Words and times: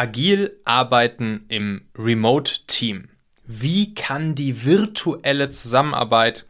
Agil 0.00 0.58
arbeiten 0.64 1.44
im 1.48 1.82
Remote-Team. 1.94 3.10
Wie 3.44 3.92
kann 3.92 4.34
die 4.34 4.64
virtuelle 4.64 5.50
Zusammenarbeit 5.50 6.46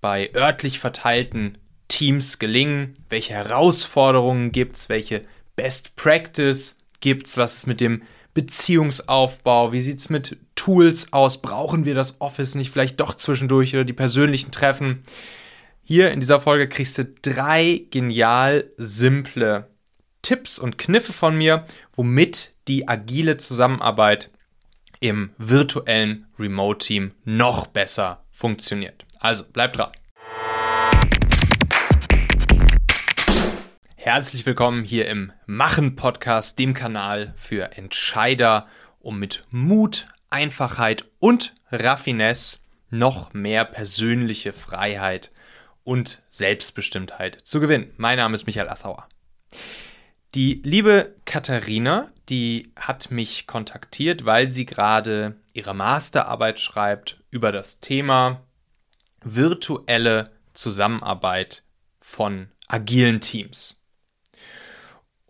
bei 0.00 0.32
örtlich 0.36 0.78
verteilten 0.78 1.58
Teams 1.88 2.38
gelingen? 2.38 2.94
Welche 3.08 3.32
Herausforderungen 3.32 4.52
gibt 4.52 4.76
es? 4.76 4.88
Welche 4.88 5.22
Best 5.56 5.96
Practice 5.96 6.78
gibt 7.00 7.26
es? 7.26 7.36
Was 7.36 7.56
ist 7.56 7.66
mit 7.66 7.80
dem 7.80 8.02
Beziehungsaufbau? 8.34 9.72
Wie 9.72 9.80
sieht 9.80 9.98
es 9.98 10.08
mit 10.08 10.36
Tools 10.54 11.12
aus? 11.12 11.42
Brauchen 11.42 11.84
wir 11.84 11.96
das 11.96 12.20
Office 12.20 12.54
nicht 12.54 12.70
vielleicht 12.70 13.00
doch 13.00 13.14
zwischendurch 13.14 13.74
oder 13.74 13.84
die 13.84 13.92
persönlichen 13.92 14.52
Treffen? 14.52 15.02
Hier 15.82 16.12
in 16.12 16.20
dieser 16.20 16.40
Folge 16.40 16.68
kriegst 16.68 16.98
du 16.98 17.04
drei 17.04 17.82
genial 17.90 18.70
simple 18.76 19.66
Tipps 20.22 20.60
und 20.60 20.78
Kniffe 20.78 21.12
von 21.12 21.36
mir, 21.36 21.66
womit 21.94 22.51
die 22.68 22.88
agile 22.88 23.36
Zusammenarbeit 23.36 24.30
im 25.00 25.30
virtuellen 25.36 26.26
Remote-Team 26.38 27.12
noch 27.24 27.66
besser 27.66 28.24
funktioniert. 28.30 29.04
Also 29.18 29.44
bleib 29.52 29.72
dran. 29.72 29.90
Herzlich 33.96 34.46
willkommen 34.46 34.82
hier 34.84 35.08
im 35.08 35.32
Machen-Podcast, 35.46 36.58
dem 36.58 36.74
Kanal 36.74 37.34
für 37.36 37.76
Entscheider, 37.76 38.66
um 39.00 39.18
mit 39.18 39.44
Mut, 39.50 40.06
Einfachheit 40.30 41.04
und 41.18 41.54
Raffinesse 41.70 42.58
noch 42.90 43.32
mehr 43.32 43.64
persönliche 43.64 44.52
Freiheit 44.52 45.32
und 45.84 46.22
Selbstbestimmtheit 46.28 47.38
zu 47.42 47.60
gewinnen. 47.60 47.92
Mein 47.96 48.18
Name 48.18 48.34
ist 48.34 48.46
Michael 48.46 48.68
Assauer. 48.68 49.08
Die 50.34 50.60
liebe 50.64 51.14
Katharina, 51.24 52.11
die 52.28 52.72
hat 52.76 53.10
mich 53.10 53.46
kontaktiert, 53.46 54.24
weil 54.24 54.48
sie 54.48 54.66
gerade 54.66 55.36
ihre 55.52 55.74
Masterarbeit 55.74 56.60
schreibt 56.60 57.22
über 57.30 57.52
das 57.52 57.80
Thema 57.80 58.42
virtuelle 59.24 60.30
Zusammenarbeit 60.54 61.62
von 62.00 62.48
agilen 62.68 63.20
Teams. 63.20 63.80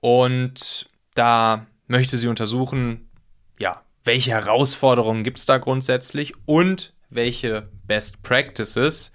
Und 0.00 0.88
da 1.14 1.66
möchte 1.86 2.18
sie 2.18 2.28
untersuchen, 2.28 3.10
ja, 3.58 3.82
welche 4.04 4.32
Herausforderungen 4.32 5.24
gibt 5.24 5.38
es 5.38 5.46
da 5.46 5.58
grundsätzlich 5.58 6.34
und 6.46 6.92
welche 7.10 7.68
Best 7.84 8.22
Practices 8.22 9.12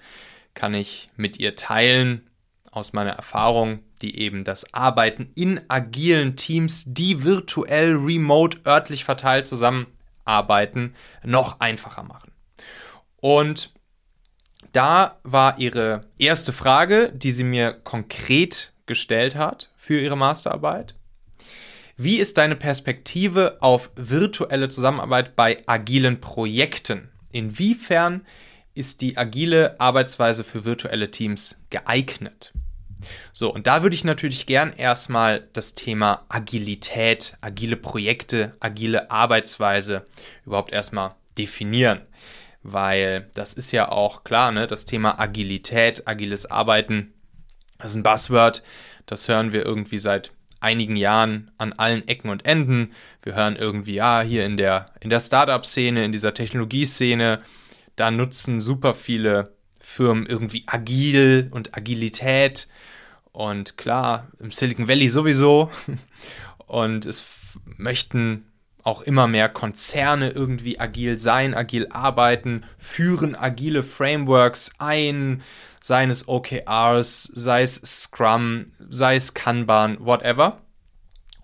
kann 0.54 0.74
ich 0.74 1.10
mit 1.16 1.40
ihr 1.40 1.56
teilen 1.56 2.30
aus 2.72 2.94
meiner 2.94 3.12
Erfahrung, 3.12 3.80
die 4.02 4.20
eben 4.20 4.44
das 4.44 4.74
Arbeiten 4.74 5.32
in 5.36 5.62
agilen 5.68 6.36
Teams, 6.36 6.84
die 6.88 7.24
virtuell, 7.24 7.96
remote, 7.96 8.60
örtlich 8.66 9.04
verteilt 9.04 9.48
zusammenarbeiten, 9.48 10.96
noch 11.24 11.60
einfacher 11.60 12.04
machen. 12.04 12.32
Und 13.18 13.74
da 14.74 15.20
war 15.24 15.60
ihre 15.60 16.02
erste 16.20 16.54
Frage, 16.54 17.12
die 17.14 17.32
sie 17.32 17.44
mir 17.44 17.74
konkret 17.74 18.74
gestellt 18.86 19.36
hat 19.36 19.72
für 19.76 20.00
ihre 20.00 20.18
Masterarbeit. 20.18 20.96
Wie 21.96 22.18
ist 22.18 22.38
deine 22.38 22.56
Perspektive 22.56 23.58
auf 23.60 23.90
virtuelle 23.96 24.70
Zusammenarbeit 24.70 25.36
bei 25.36 25.58
agilen 25.66 26.22
Projekten? 26.22 27.10
Inwiefern 27.32 28.26
ist 28.76 29.02
die 29.02 29.18
agile 29.18 29.80
Arbeitsweise 29.80 30.44
für 30.44 30.64
virtuelle 30.64 31.10
Teams 31.10 31.60
geeignet? 31.72 32.54
So, 33.34 33.54
und 33.54 33.68
da 33.68 33.84
würde 33.84 33.96
ich 33.96 34.04
natürlich 34.04 34.46
gern 34.46 34.74
erstmal 34.74 35.48
das 35.54 35.76
Thema 35.76 36.26
Agilität, 36.30 37.38
agile 37.42 37.78
Projekte, 37.78 38.56
agile 38.60 39.12
Arbeitsweise 39.12 40.06
überhaupt 40.46 40.74
erstmal 40.74 41.16
definieren. 41.38 42.02
Weil 42.64 43.30
das 43.34 43.54
ist 43.54 43.72
ja 43.72 43.90
auch 43.90 44.24
klar, 44.24 44.52
ne? 44.52 44.68
Das 44.68 44.86
Thema 44.86 45.20
Agilität, 45.20 46.08
agiles 46.08 46.50
Arbeiten, 46.50 47.14
das 47.78 47.92
ist 47.92 47.96
ein 47.96 48.04
Buzzword, 48.04 48.64
das 49.06 49.28
hören 49.28 49.54
wir 49.54 49.66
irgendwie 49.66 50.00
seit 50.00 50.32
einigen 50.60 50.96
Jahren 50.96 51.52
an 51.58 51.74
allen 51.74 52.08
Ecken 52.08 52.30
und 52.30 52.46
Enden. 52.46 52.94
Wir 53.22 53.36
hören 53.36 53.56
irgendwie, 53.56 53.94
ja, 53.94 54.22
hier 54.22 54.46
in 54.46 54.58
der, 54.58 54.92
in 55.00 55.10
der 55.10 55.20
Startup-Szene, 55.20 56.04
in 56.04 56.12
dieser 56.12 56.34
Technologieszene, 56.34 57.40
da 57.96 58.12
nutzen 58.12 58.60
super 58.60 58.94
viele 58.94 59.56
Firmen 59.80 60.26
irgendwie 60.26 60.64
agil 60.68 61.48
und 61.52 61.78
Agilität 61.78 62.68
und 63.38 63.78
klar, 63.78 64.30
im 64.40 64.50
Silicon 64.50 64.88
Valley 64.88 65.10
sowieso. 65.10 65.70
Und 66.66 67.06
es 67.06 67.24
möchten 67.78 68.48
auch 68.82 69.04
immer 69.04 69.28
mehr 69.28 69.48
Konzerne 69.48 70.32
irgendwie 70.32 70.80
agil 70.80 71.20
sein, 71.20 71.54
agil 71.54 71.86
arbeiten, 71.92 72.66
führen 72.80 73.36
agile 73.36 73.84
Frameworks 73.84 74.72
ein, 74.80 75.44
seien 75.80 76.10
es 76.10 76.28
OKRs, 76.28 77.30
sei 77.32 77.62
es 77.62 77.76
Scrum, 77.76 78.66
sei 78.90 79.18
es 79.18 79.36
Kanban, 79.36 80.04
whatever. 80.04 80.64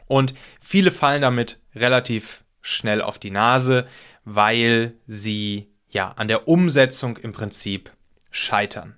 Und 0.07 0.33
viele 0.59 0.89
fallen 0.89 1.21
damit 1.21 1.59
relativ 1.75 2.43
schnell 2.59 3.03
auf 3.03 3.19
die 3.19 3.29
Nase, 3.29 3.85
weil 4.25 4.95
sie 5.05 5.69
ja 5.89 6.13
an 6.13 6.27
der 6.27 6.47
Umsetzung 6.47 7.17
im 7.17 7.33
Prinzip 7.33 7.91
scheitern 8.31 8.95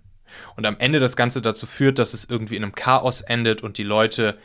und 0.55 0.65
am 0.65 0.77
Ende 0.79 0.99
das 0.99 1.15
Ganze 1.15 1.41
dazu 1.41 1.65
führt, 1.65 1.99
dass 1.99 2.13
es 2.13 2.25
irgendwie 2.25 2.55
in 2.55 2.63
einem 2.63 2.75
Chaos 2.75 3.21
endet 3.21 3.61
und 3.61 3.77
die 3.77 3.83
Leute 3.83 4.37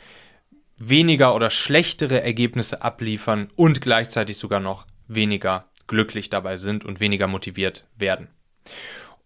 weniger 0.77 1.35
oder 1.35 1.49
schlechtere 1.49 2.21
Ergebnisse 2.21 2.81
abliefern 2.81 3.49
und 3.55 3.81
gleichzeitig 3.81 4.37
sogar 4.37 4.59
noch 4.59 4.85
weniger 5.07 5.65
glücklich 5.87 6.29
dabei 6.29 6.57
sind 6.57 6.85
und 6.85 6.99
weniger 6.99 7.27
motiviert 7.27 7.85
werden. 7.97 8.29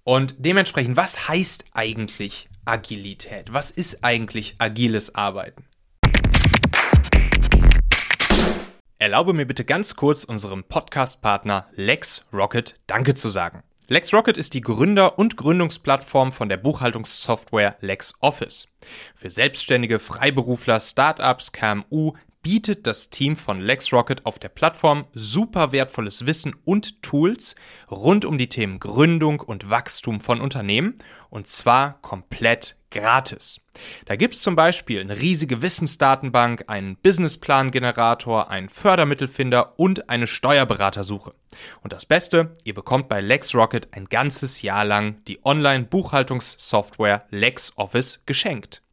Und 0.03 0.35
dementsprechend, 0.39 0.97
was 0.97 1.27
heißt 1.27 1.65
eigentlich 1.73 2.49
Agilität? 2.65 3.53
Was 3.53 3.71
ist 3.71 4.03
eigentlich 4.03 4.55
agiles 4.57 5.15
Arbeiten? 5.15 5.65
Erlaube 8.97 9.33
mir 9.33 9.45
bitte 9.45 9.65
ganz 9.65 9.95
kurz 9.95 10.23
unserem 10.23 10.63
Podcast-Partner 10.63 11.67
LexRocket 11.75 12.79
Danke 12.87 13.13
zu 13.13 13.29
sagen. 13.29 13.63
LexRocket 13.87 14.35
ist 14.35 14.55
die 14.55 14.61
Gründer- 14.61 15.19
und 15.19 15.37
Gründungsplattform 15.37 16.31
von 16.31 16.49
der 16.49 16.57
Buchhaltungssoftware 16.57 17.77
LexOffice. 17.81 18.73
Für 19.13 19.29
Selbstständige, 19.29 19.99
Freiberufler, 19.99 20.79
Startups, 20.79 21.51
KMU 21.51 22.13
bietet 22.45 22.85
das 22.85 23.09
Team 23.09 23.37
von 23.37 23.59
LexRocket 23.59 24.23
auf 24.27 24.37
der 24.37 24.49
Plattform 24.49 25.07
super 25.15 25.71
wertvolles 25.71 26.27
Wissen 26.27 26.55
und 26.63 27.01
Tools 27.01 27.55
rund 27.89 28.23
um 28.23 28.37
die 28.37 28.49
Themen 28.49 28.79
Gründung 28.79 29.39
und 29.39 29.71
Wachstum 29.71 30.21
von 30.21 30.39
Unternehmen 30.39 30.93
und 31.31 31.47
zwar 31.47 31.99
komplett 32.03 32.75
gratis. 32.91 33.61
Da 34.05 34.15
gibt 34.15 34.35
es 34.35 34.43
zum 34.43 34.55
Beispiel 34.55 34.99
eine 34.99 35.19
riesige 35.19 35.63
Wissensdatenbank, 35.63 36.65
einen 36.67 36.97
Businessplan-Generator, 36.97 38.51
einen 38.51 38.69
Fördermittelfinder 38.69 39.79
und 39.79 40.11
eine 40.11 40.27
Steuerberatersuche. 40.27 41.33
Und 41.81 41.93
das 41.93 42.05
Beste, 42.05 42.53
ihr 42.63 42.75
bekommt 42.75 43.09
bei 43.09 43.21
LexRocket 43.21 43.87
ein 43.93 44.05
ganzes 44.05 44.61
Jahr 44.61 44.85
lang 44.85 45.23
die 45.25 45.43
Online-Buchhaltungssoftware 45.43 47.25
LexOffice 47.31 48.21
geschenkt. 48.27 48.83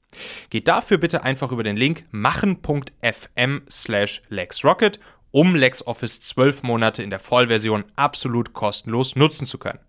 Geht 0.51 0.69
dafür 0.69 0.99
bitte 0.99 1.23
einfach 1.23 1.53
über 1.53 1.63
den 1.63 1.77
Link 1.77 2.05
machen.fm 2.11 3.63
slash 3.69 4.23
LexRocket, 4.29 5.01
um 5.31 5.55
LexOffice 5.55 6.21
12 6.21 6.63
Monate 6.63 7.03
in 7.03 7.11
der 7.11 7.21
Vollversion 7.21 7.85
absolut 7.97 8.53
kostenlos 8.53 9.17
nutzen 9.17 9.47
zu 9.47 9.59
können. 9.59 9.81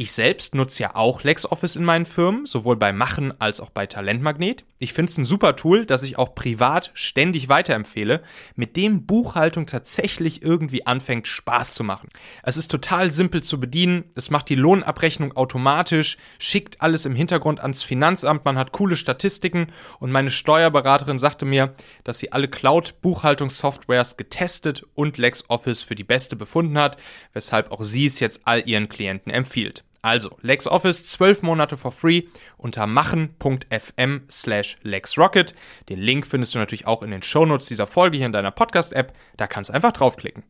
Ich 0.00 0.12
selbst 0.12 0.54
nutze 0.54 0.84
ja 0.84 0.94
auch 0.94 1.24
LexOffice 1.24 1.74
in 1.74 1.82
meinen 1.82 2.06
Firmen, 2.06 2.46
sowohl 2.46 2.76
bei 2.76 2.92
Machen 2.92 3.34
als 3.40 3.58
auch 3.60 3.70
bei 3.70 3.86
Talentmagnet. 3.86 4.64
Ich 4.78 4.92
finde 4.92 5.10
es 5.10 5.18
ein 5.18 5.24
super 5.24 5.56
Tool, 5.56 5.86
das 5.86 6.04
ich 6.04 6.16
auch 6.16 6.36
privat 6.36 6.92
ständig 6.94 7.48
weiterempfehle, 7.48 8.22
mit 8.54 8.76
dem 8.76 9.06
Buchhaltung 9.06 9.66
tatsächlich 9.66 10.40
irgendwie 10.40 10.86
anfängt 10.86 11.26
Spaß 11.26 11.74
zu 11.74 11.82
machen. 11.82 12.10
Es 12.44 12.56
ist 12.56 12.70
total 12.70 13.10
simpel 13.10 13.42
zu 13.42 13.58
bedienen, 13.58 14.04
es 14.14 14.30
macht 14.30 14.50
die 14.50 14.54
Lohnabrechnung 14.54 15.36
automatisch, 15.36 16.16
schickt 16.38 16.80
alles 16.80 17.04
im 17.04 17.16
Hintergrund 17.16 17.58
ans 17.58 17.82
Finanzamt, 17.82 18.44
man 18.44 18.56
hat 18.56 18.70
coole 18.70 18.94
Statistiken 18.94 19.66
und 19.98 20.12
meine 20.12 20.30
Steuerberaterin 20.30 21.18
sagte 21.18 21.44
mir, 21.44 21.74
dass 22.04 22.20
sie 22.20 22.30
alle 22.30 22.46
Cloud-Buchhaltungssoftwares 22.46 24.16
getestet 24.16 24.84
und 24.94 25.18
LexOffice 25.18 25.82
für 25.82 25.96
die 25.96 26.04
beste 26.04 26.36
befunden 26.36 26.78
hat, 26.78 26.98
weshalb 27.32 27.72
auch 27.72 27.82
sie 27.82 28.06
es 28.06 28.20
jetzt 28.20 28.42
all 28.44 28.62
ihren 28.64 28.88
Klienten 28.88 29.32
empfiehlt. 29.32 29.82
Also 30.00 30.36
LexOffice 30.42 31.04
12 31.04 31.42
Monate 31.42 31.76
for 31.76 31.90
free 31.90 32.22
unter 32.56 32.86
machen.fm 32.86 34.22
slash 34.30 34.76
LexRocket. 34.82 35.54
Den 35.88 35.98
Link 35.98 36.26
findest 36.26 36.54
du 36.54 36.58
natürlich 36.58 36.86
auch 36.86 37.02
in 37.02 37.10
den 37.10 37.22
Shownotes 37.22 37.66
dieser 37.66 37.86
Folge 37.86 38.16
hier 38.16 38.26
in 38.26 38.32
deiner 38.32 38.52
Podcast-App. 38.52 39.12
Da 39.36 39.46
kannst 39.46 39.70
du 39.70 39.74
einfach 39.74 39.92
draufklicken. 39.92 40.44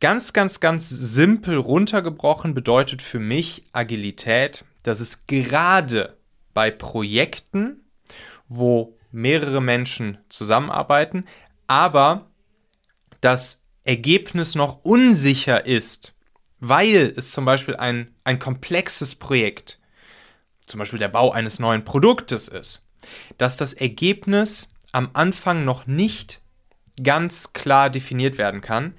Ganz, 0.00 0.32
ganz, 0.32 0.60
ganz 0.60 0.88
simpel 0.88 1.56
runtergebrochen 1.56 2.54
bedeutet 2.54 3.02
für 3.02 3.18
mich 3.18 3.64
Agilität, 3.72 4.64
dass 4.84 5.00
es 5.00 5.26
gerade 5.26 6.16
bei 6.54 6.70
Projekten, 6.70 7.84
wo 8.46 8.96
mehrere 9.10 9.60
Menschen 9.60 10.18
zusammenarbeiten, 10.28 11.24
aber 11.66 12.30
das 13.20 13.64
Ergebnis 13.88 14.54
noch 14.54 14.84
unsicher 14.84 15.64
ist, 15.64 16.14
weil 16.60 17.14
es 17.16 17.32
zum 17.32 17.46
Beispiel 17.46 17.74
ein, 17.76 18.14
ein 18.22 18.38
komplexes 18.38 19.14
Projekt, 19.14 19.80
zum 20.66 20.78
Beispiel 20.78 20.98
der 20.98 21.08
Bau 21.08 21.32
eines 21.32 21.58
neuen 21.58 21.86
Produktes 21.86 22.48
ist, 22.48 22.86
dass 23.38 23.56
das 23.56 23.72
Ergebnis 23.72 24.74
am 24.92 25.08
Anfang 25.14 25.64
noch 25.64 25.86
nicht 25.86 26.42
ganz 27.02 27.54
klar 27.54 27.88
definiert 27.88 28.36
werden 28.36 28.60
kann. 28.60 28.92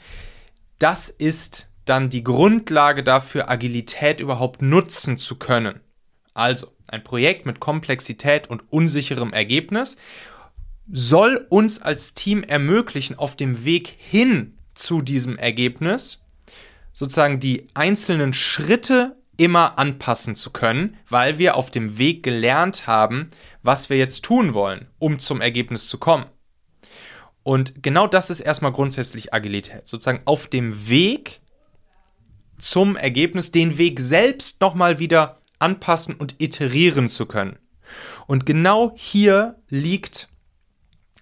Das 0.79 1.11
ist 1.11 1.69
dann 1.85 2.09
die 2.09 2.23
Grundlage 2.23 3.03
dafür, 3.03 3.47
Agilität 3.47 4.19
überhaupt 4.19 4.63
nutzen 4.63 5.19
zu 5.19 5.37
können. 5.37 5.81
Also 6.33 6.73
ein 6.87 7.03
Projekt 7.03 7.45
mit 7.45 7.59
Komplexität 7.59 8.49
und 8.49 8.73
unsicherem 8.73 9.33
Ergebnis 9.33 9.97
soll 10.91 11.45
uns 11.49 11.79
als 11.79 12.15
Team 12.15 12.41
ermöglichen, 12.41 13.19
auf 13.19 13.35
dem 13.35 13.65
Weg 13.65 13.95
hin 13.99 14.55
zu 14.79 15.01
diesem 15.01 15.37
Ergebnis 15.37 16.23
sozusagen 16.93 17.39
die 17.39 17.67
einzelnen 17.73 18.33
Schritte 18.33 19.15
immer 19.37 19.77
anpassen 19.79 20.35
zu 20.35 20.51
können, 20.51 20.97
weil 21.07 21.37
wir 21.37 21.55
auf 21.55 21.71
dem 21.71 21.97
Weg 21.97 22.23
gelernt 22.23 22.87
haben, 22.87 23.29
was 23.63 23.89
wir 23.89 23.97
jetzt 23.97 24.23
tun 24.23 24.53
wollen, 24.53 24.87
um 24.99 25.19
zum 25.19 25.39
Ergebnis 25.39 25.87
zu 25.87 25.97
kommen. 25.97 26.25
Und 27.43 27.81
genau 27.81 28.05
das 28.05 28.29
ist 28.29 28.41
erstmal 28.41 28.73
grundsätzlich 28.73 29.33
Agilität. 29.33 29.87
Sozusagen 29.87 30.21
auf 30.25 30.47
dem 30.47 30.89
Weg 30.89 31.39
zum 32.57 32.97
Ergebnis 32.97 33.51
den 33.51 33.77
Weg 33.77 34.01
selbst 34.01 34.59
nochmal 34.59 34.99
wieder 34.99 35.39
anpassen 35.57 36.15
und 36.15 36.35
iterieren 36.41 37.07
zu 37.07 37.25
können. 37.25 37.57
Und 38.27 38.45
genau 38.45 38.91
hier 38.95 39.55
liegt 39.69 40.27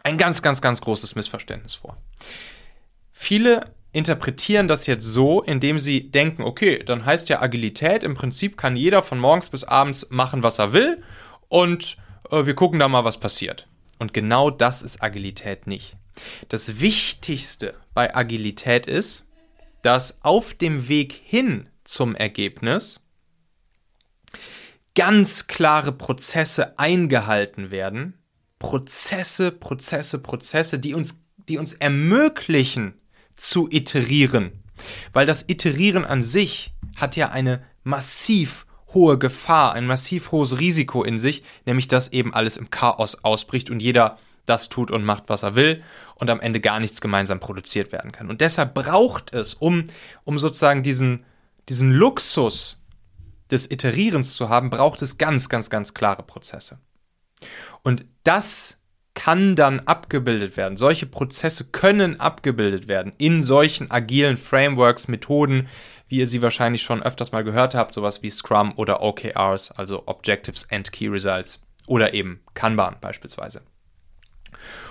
ein 0.03 0.17
ganz, 0.17 0.41
ganz, 0.41 0.61
ganz 0.61 0.81
großes 0.81 1.15
Missverständnis 1.15 1.75
vor. 1.75 1.97
Viele 3.19 3.73
interpretieren 3.93 4.67
das 4.67 4.85
jetzt 4.85 5.03
so, 5.03 5.41
indem 5.41 5.79
sie 5.79 6.11
denken, 6.11 6.43
okay, 6.43 6.83
dann 6.83 7.03
heißt 7.03 7.29
ja 7.29 7.41
Agilität, 7.41 8.03
im 8.03 8.13
Prinzip 8.13 8.57
kann 8.57 8.77
jeder 8.77 9.01
von 9.01 9.17
morgens 9.17 9.49
bis 9.49 9.63
abends 9.63 10.11
machen, 10.11 10.43
was 10.43 10.59
er 10.59 10.71
will 10.71 11.03
und 11.49 11.97
äh, 12.29 12.45
wir 12.45 12.53
gucken 12.53 12.79
da 12.79 12.87
mal, 12.87 13.05
was 13.05 13.19
passiert. 13.19 13.67
Und 13.97 14.13
genau 14.13 14.51
das 14.51 14.83
ist 14.83 15.01
Agilität 15.01 15.65
nicht. 15.65 15.95
Das 16.47 16.79
Wichtigste 16.79 17.73
bei 17.95 18.15
Agilität 18.15 18.85
ist, 18.85 19.31
dass 19.81 20.23
auf 20.23 20.53
dem 20.53 20.87
Weg 20.87 21.11
hin 21.11 21.67
zum 21.83 22.15
Ergebnis 22.15 23.03
ganz 24.95 25.47
klare 25.47 25.91
Prozesse 25.91 26.77
eingehalten 26.77 27.71
werden. 27.71 28.13
Prozesse, 28.59 29.51
Prozesse, 29.51 30.19
Prozesse, 30.19 30.77
die 30.77 30.93
uns, 30.93 31.23
die 31.35 31.57
uns 31.57 31.73
ermöglichen 31.73 32.93
zu 33.37 33.69
iterieren. 33.69 34.63
Weil 35.13 35.25
das 35.25 35.45
Iterieren 35.47 36.05
an 36.05 36.21
sich 36.21 36.73
hat 36.95 37.15
ja 37.15 37.29
eine 37.29 37.63
massiv 37.83 38.65
hohe 38.93 39.17
Gefahr, 39.17 39.73
ein 39.73 39.85
massiv 39.85 40.31
hohes 40.31 40.59
Risiko 40.59 41.03
in 41.03 41.17
sich, 41.17 41.43
nämlich 41.65 41.87
dass 41.87 42.11
eben 42.11 42.33
alles 42.33 42.57
im 42.57 42.69
Chaos 42.69 43.23
ausbricht 43.23 43.69
und 43.69 43.81
jeder 43.81 44.17
das 44.45 44.69
tut 44.69 44.91
und 44.91 45.03
macht, 45.03 45.25
was 45.27 45.43
er 45.43 45.55
will 45.55 45.83
und 46.15 46.29
am 46.29 46.39
Ende 46.39 46.59
gar 46.59 46.79
nichts 46.79 47.01
gemeinsam 47.01 47.39
produziert 47.39 47.91
werden 47.91 48.11
kann. 48.11 48.29
Und 48.29 48.41
deshalb 48.41 48.73
braucht 48.73 49.33
es, 49.33 49.53
um, 49.53 49.85
um 50.23 50.39
sozusagen 50.39 50.83
diesen, 50.83 51.25
diesen 51.69 51.91
Luxus 51.91 52.81
des 53.51 53.69
Iterierens 53.69 54.35
zu 54.35 54.49
haben, 54.49 54.69
braucht 54.69 55.01
es 55.01 55.17
ganz, 55.17 55.49
ganz, 55.49 55.69
ganz 55.69 55.93
klare 55.93 56.23
Prozesse. 56.23 56.79
Und 57.83 58.05
das 58.23 58.76
kann 59.17 59.55
dann 59.55 59.79
abgebildet 59.79 60.57
werden. 60.57 60.77
Solche 60.77 61.07
Prozesse 61.07 61.65
können 61.65 62.19
abgebildet 62.19 62.87
werden 62.87 63.13
in 63.17 63.41
solchen 63.41 63.89
agilen 63.89 64.37
Frameworks, 64.37 65.07
Methoden, 65.07 65.67
wie 66.07 66.19
ihr 66.19 66.27
sie 66.27 66.43
wahrscheinlich 66.43 66.83
schon 66.83 67.01
öfters 67.01 67.31
mal 67.31 67.43
gehört 67.43 67.73
habt, 67.73 67.95
sowas 67.95 68.21
wie 68.21 68.29
Scrum 68.29 68.73
oder 68.75 69.01
OKRs, 69.01 69.71
also 69.71 70.03
Objectives 70.05 70.71
and 70.71 70.91
Key 70.91 71.07
Results 71.07 71.63
oder 71.87 72.13
eben 72.13 72.41
Kanban 72.53 72.97
beispielsweise. 73.01 73.63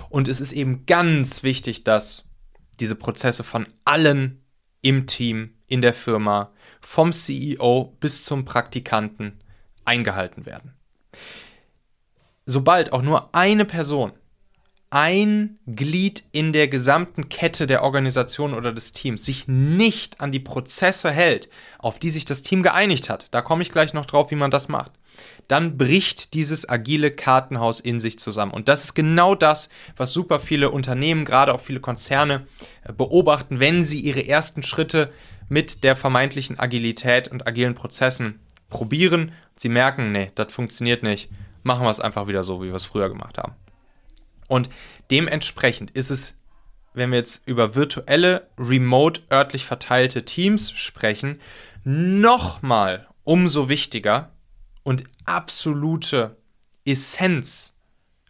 Und 0.08 0.26
es 0.26 0.40
ist 0.40 0.52
eben 0.52 0.87
ganz 0.87 1.44
wichtig, 1.44 1.84
dass 1.84 2.28
diese 2.81 2.96
Prozesse 2.96 3.44
von 3.44 3.69
allen 3.84 4.44
im 4.82 5.06
Team, 5.06 5.55
in 5.69 5.82
der 5.82 5.94
Firma, 5.94 6.50
vom 6.81 7.12
CEO 7.12 7.96
bis 8.00 8.25
zum 8.25 8.44
Praktikanten 8.44 9.38
eingehalten 9.84 10.46
werden. 10.46 10.75
Sobald 12.46 12.93
auch 12.93 13.02
nur 13.02 13.34
eine 13.34 13.64
Person, 13.64 14.12
ein 14.88 15.58
Glied 15.66 16.22
in 16.31 16.52
der 16.52 16.69
gesamten 16.69 17.28
Kette 17.28 17.66
der 17.66 17.82
Organisation 17.82 18.54
oder 18.54 18.72
des 18.72 18.93
Teams 18.93 19.25
sich 19.25 19.48
nicht 19.48 20.20
an 20.20 20.31
die 20.31 20.40
Prozesse 20.40 21.10
hält, 21.10 21.50
auf 21.78 21.98
die 21.98 22.10
sich 22.10 22.25
das 22.25 22.43
Team 22.43 22.62
geeinigt 22.62 23.10
hat, 23.10 23.34
da 23.34 23.43
komme 23.43 23.62
ich 23.62 23.72
gleich 23.72 23.94
noch 23.94 24.06
drauf, 24.06 24.31
wie 24.31 24.37
man 24.37 24.52
das 24.52 24.69
macht, 24.69 24.93
dann 25.48 25.76
bricht 25.76 26.34
dieses 26.34 26.69
agile 26.69 27.10
Kartenhaus 27.10 27.81
in 27.81 27.98
sich 27.98 28.19
zusammen. 28.20 28.52
Und 28.52 28.69
das 28.69 28.84
ist 28.84 28.94
genau 28.94 29.34
das, 29.34 29.69
was 29.96 30.12
super 30.12 30.38
viele 30.38 30.70
Unternehmen, 30.70 31.25
gerade 31.25 31.52
auch 31.52 31.60
viele 31.60 31.81
Konzerne 31.81 32.46
äh, 32.84 32.92
beobachten, 32.92 33.58
wenn 33.58 33.82
sie 33.82 34.00
ihre 34.00 34.26
ersten 34.26 34.62
Schritte 34.62 35.12
mit 35.49 35.84
der 35.84 35.96
vermeintlichen 35.96 36.58
Agilität 36.60 37.28
und 37.28 37.46
agilen 37.46 37.75
Prozessen 37.75 38.40
probieren. 38.69 39.32
Sie 39.56 39.69
merken, 39.69 40.12
nee, 40.12 40.31
das 40.34 40.52
funktioniert 40.52 41.02
nicht. 41.02 41.28
Machen 41.66 41.84
wir 41.84 41.90
es 41.90 41.98
einfach 41.98 42.28
wieder 42.28 42.44
so, 42.44 42.62
wie 42.62 42.68
wir 42.68 42.74
es 42.74 42.84
früher 42.84 43.08
gemacht 43.08 43.38
haben. 43.38 43.54
Und 44.46 44.68
dementsprechend 45.10 45.90
ist 45.90 46.10
es, 46.10 46.38
wenn 46.94 47.10
wir 47.10 47.18
jetzt 47.18 47.48
über 47.48 47.74
virtuelle, 47.74 48.48
remote, 48.56 49.22
örtlich 49.32 49.66
verteilte 49.66 50.24
Teams 50.24 50.70
sprechen, 50.70 51.40
nochmal 51.82 53.08
umso 53.24 53.68
wichtiger, 53.68 54.30
und 54.84 55.02
absolute 55.24 56.36
Essenz, 56.84 57.76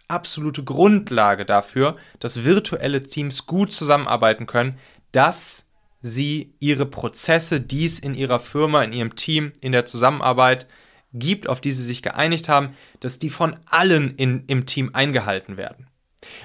absolute 0.08 0.64
Grundlage 0.64 1.44
dafür, 1.44 1.98
dass 2.18 2.44
virtuelle 2.44 3.02
Teams 3.02 3.44
gut 3.44 3.70
zusammenarbeiten 3.70 4.46
können, 4.46 4.78
dass 5.12 5.68
sie 6.00 6.54
ihre 6.58 6.86
Prozesse, 6.86 7.60
die 7.60 7.84
es 7.84 7.98
in 7.98 8.14
ihrer 8.14 8.40
Firma, 8.40 8.82
in 8.82 8.94
ihrem 8.94 9.16
Team, 9.16 9.52
in 9.60 9.72
der 9.72 9.84
Zusammenarbeit 9.84 10.66
gibt, 11.12 11.48
auf 11.48 11.60
die 11.60 11.72
sie 11.72 11.84
sich 11.84 12.02
geeinigt 12.02 12.48
haben, 12.48 12.76
dass 13.00 13.18
die 13.18 13.30
von 13.30 13.56
allen 13.66 14.14
in, 14.16 14.44
im 14.46 14.66
Team 14.66 14.90
eingehalten 14.92 15.56
werden. 15.56 15.88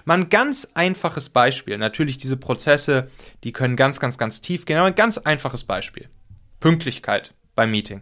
Mal 0.05 0.19
ein 0.19 0.29
ganz 0.29 0.71
einfaches 0.73 1.29
Beispiel. 1.29 1.77
Natürlich, 1.77 2.17
diese 2.17 2.37
Prozesse, 2.37 3.09
die 3.43 3.51
können 3.51 3.75
ganz, 3.75 3.99
ganz, 3.99 4.17
ganz 4.17 4.41
tief 4.41 4.65
gehen, 4.65 4.77
aber 4.77 4.87
ein 4.87 4.95
ganz 4.95 5.17
einfaches 5.17 5.63
Beispiel. 5.63 6.09
Pünktlichkeit 6.59 7.33
beim 7.55 7.71
Meeting. 7.71 8.01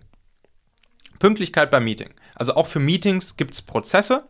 Pünktlichkeit 1.19 1.71
beim 1.71 1.83
Meeting. 1.83 2.13
Also 2.35 2.55
auch 2.55 2.67
für 2.67 2.79
Meetings 2.79 3.37
gibt 3.37 3.53
es 3.53 3.61
Prozesse, 3.61 4.27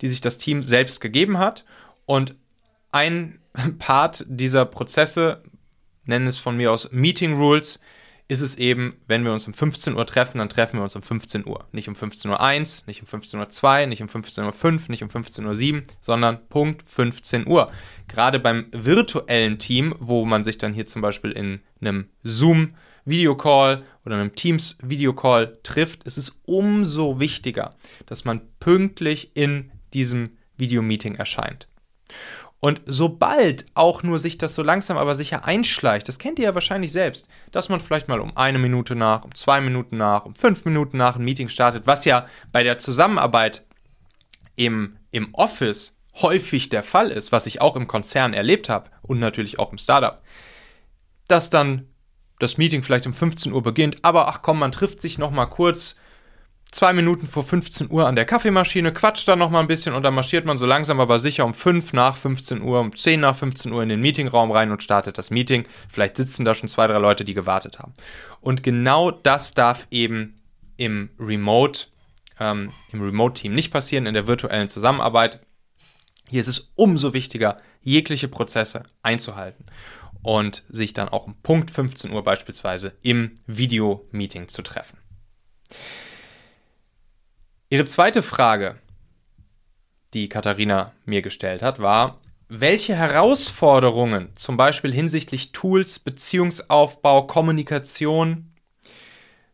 die 0.00 0.08
sich 0.08 0.20
das 0.20 0.38
Team 0.38 0.62
selbst 0.62 1.00
gegeben 1.00 1.38
hat. 1.38 1.64
Und 2.06 2.34
ein 2.92 3.40
Part 3.78 4.24
dieser 4.28 4.66
Prozesse, 4.66 5.42
nennen 6.04 6.26
es 6.26 6.38
von 6.38 6.56
mir 6.56 6.72
aus 6.72 6.92
Meeting 6.92 7.34
Rules, 7.34 7.80
ist 8.26 8.40
es 8.40 8.56
eben, 8.56 8.94
wenn 9.06 9.24
wir 9.24 9.32
uns 9.32 9.46
um 9.46 9.52
15 9.52 9.96
Uhr 9.96 10.06
treffen, 10.06 10.38
dann 10.38 10.48
treffen 10.48 10.78
wir 10.78 10.82
uns 10.82 10.96
um 10.96 11.02
15 11.02 11.46
Uhr. 11.46 11.66
Nicht 11.72 11.88
um 11.88 11.94
15.01 11.94 12.30
Uhr, 12.30 12.86
nicht 12.86 13.02
um 13.02 13.08
15.02 13.08 13.80
Uhr, 13.80 13.86
nicht 13.86 14.02
um 14.02 14.08
15.05 14.08 14.64
Uhr, 14.64 14.80
nicht 14.88 15.02
um 15.02 15.08
15.07 15.10 15.74
Uhr, 15.74 15.82
sondern 16.00 16.48
Punkt 16.48 16.86
15 16.86 17.46
Uhr. 17.46 17.70
Gerade 18.08 18.40
beim 18.40 18.66
virtuellen 18.72 19.58
Team, 19.58 19.94
wo 19.98 20.24
man 20.24 20.42
sich 20.42 20.56
dann 20.56 20.72
hier 20.72 20.86
zum 20.86 21.02
Beispiel 21.02 21.32
in 21.32 21.60
einem 21.80 22.08
Zoom 22.22 22.74
Videocall 23.04 23.84
oder 24.06 24.16
einem 24.16 24.34
Teams 24.34 24.78
Videocall 24.82 25.58
trifft, 25.62 26.04
ist 26.04 26.16
es 26.16 26.40
umso 26.46 27.20
wichtiger, 27.20 27.76
dass 28.06 28.24
man 28.24 28.40
pünktlich 28.58 29.36
in 29.36 29.70
diesem 29.92 30.38
Videomeeting 30.56 31.16
erscheint. 31.16 31.68
Und 32.64 32.80
sobald 32.86 33.66
auch 33.74 34.02
nur 34.02 34.18
sich 34.18 34.38
das 34.38 34.54
so 34.54 34.62
langsam 34.62 34.96
aber 34.96 35.14
sicher 35.14 35.44
einschleicht, 35.44 36.08
das 36.08 36.18
kennt 36.18 36.38
ihr 36.38 36.46
ja 36.46 36.54
wahrscheinlich 36.54 36.92
selbst, 36.92 37.28
dass 37.52 37.68
man 37.68 37.78
vielleicht 37.78 38.08
mal 38.08 38.20
um 38.20 38.34
eine 38.38 38.58
Minute 38.58 38.96
nach, 38.96 39.22
um 39.22 39.34
zwei 39.34 39.60
Minuten 39.60 39.98
nach, 39.98 40.24
um 40.24 40.34
fünf 40.34 40.64
Minuten 40.64 40.96
nach 40.96 41.16
ein 41.16 41.24
Meeting 41.26 41.50
startet, 41.50 41.86
was 41.86 42.06
ja 42.06 42.26
bei 42.52 42.62
der 42.62 42.78
Zusammenarbeit 42.78 43.66
im, 44.56 44.96
im 45.10 45.34
Office 45.34 46.00
häufig 46.22 46.70
der 46.70 46.82
Fall 46.82 47.10
ist, 47.10 47.32
was 47.32 47.44
ich 47.44 47.60
auch 47.60 47.76
im 47.76 47.86
Konzern 47.86 48.32
erlebt 48.32 48.70
habe 48.70 48.88
und 49.02 49.18
natürlich 49.18 49.58
auch 49.58 49.70
im 49.70 49.76
Startup, 49.76 50.22
dass 51.28 51.50
dann 51.50 51.88
das 52.38 52.56
Meeting 52.56 52.82
vielleicht 52.82 53.06
um 53.06 53.12
15 53.12 53.52
Uhr 53.52 53.62
beginnt, 53.62 53.98
aber 54.00 54.26
ach 54.28 54.40
komm, 54.40 54.58
man 54.58 54.72
trifft 54.72 55.02
sich 55.02 55.18
noch 55.18 55.32
mal 55.32 55.44
kurz 55.44 55.96
zwei 56.74 56.92
Minuten 56.92 57.28
vor 57.28 57.44
15 57.44 57.90
Uhr 57.90 58.06
an 58.06 58.16
der 58.16 58.24
Kaffeemaschine, 58.24 58.92
quatscht 58.92 59.28
dann 59.28 59.38
noch 59.38 59.48
mal 59.48 59.60
ein 59.60 59.68
bisschen 59.68 59.94
und 59.94 60.02
dann 60.02 60.14
marschiert 60.14 60.44
man 60.44 60.58
so 60.58 60.66
langsam 60.66 60.98
aber 60.98 61.20
sicher 61.20 61.44
um 61.44 61.54
5 61.54 61.92
nach 61.92 62.16
15 62.16 62.62
Uhr, 62.62 62.80
um 62.80 62.94
10 62.94 63.20
nach 63.20 63.36
15 63.36 63.72
Uhr 63.72 63.82
in 63.82 63.88
den 63.88 64.00
Meetingraum 64.00 64.50
rein 64.50 64.72
und 64.72 64.82
startet 64.82 65.16
das 65.16 65.30
Meeting. 65.30 65.66
Vielleicht 65.88 66.16
sitzen 66.16 66.44
da 66.44 66.52
schon 66.52 66.68
zwei, 66.68 66.88
drei 66.88 66.98
Leute, 66.98 67.24
die 67.24 67.34
gewartet 67.34 67.78
haben. 67.78 67.94
Und 68.40 68.64
genau 68.64 69.12
das 69.12 69.52
darf 69.52 69.86
eben 69.92 70.40
im 70.76 71.10
Remote, 71.20 71.86
ähm, 72.40 72.72
im 72.90 73.02
Remote-Team 73.02 73.54
nicht 73.54 73.72
passieren, 73.72 74.06
in 74.06 74.14
der 74.14 74.26
virtuellen 74.26 74.66
Zusammenarbeit. 74.66 75.38
Hier 76.28 76.40
ist 76.40 76.48
es 76.48 76.72
umso 76.74 77.14
wichtiger, 77.14 77.58
jegliche 77.82 78.26
Prozesse 78.26 78.82
einzuhalten 79.02 79.66
und 80.22 80.64
sich 80.68 80.92
dann 80.92 81.08
auch 81.08 81.26
um 81.26 81.40
Punkt 81.40 81.70
15 81.70 82.10
Uhr 82.10 82.24
beispielsweise 82.24 82.96
im 83.02 83.36
Video-Meeting 83.46 84.48
zu 84.48 84.62
treffen. 84.62 84.98
Ihre 87.74 87.86
zweite 87.86 88.22
Frage, 88.22 88.76
die 90.12 90.28
Katharina 90.28 90.92
mir 91.06 91.22
gestellt 91.22 91.60
hat, 91.60 91.80
war, 91.80 92.20
welche 92.46 92.94
Herausforderungen, 92.94 94.30
zum 94.36 94.56
Beispiel 94.56 94.92
hinsichtlich 94.92 95.50
Tools, 95.50 95.98
Beziehungsaufbau, 95.98 97.26
Kommunikation, 97.26 98.52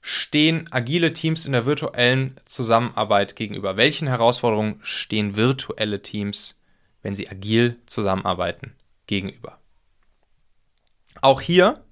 stehen 0.03 0.69
agile 0.71 1.15
Teams 1.15 1.47
in 1.47 1.53
der 1.53 1.65
virtuellen 1.65 2.39
Zusammenarbeit 2.45 3.37
gegenüber? 3.37 3.79
Welchen 3.79 4.07
Herausforderungen 4.07 4.81
stehen 4.83 5.37
virtuelle 5.37 6.03
Teams, 6.03 6.63
wenn 7.01 7.15
sie 7.15 7.27
agil 7.27 7.81
zusammenarbeiten, 7.87 8.77
gegenüber? 9.07 9.61
Auch 11.23 11.41
hier 11.41 11.83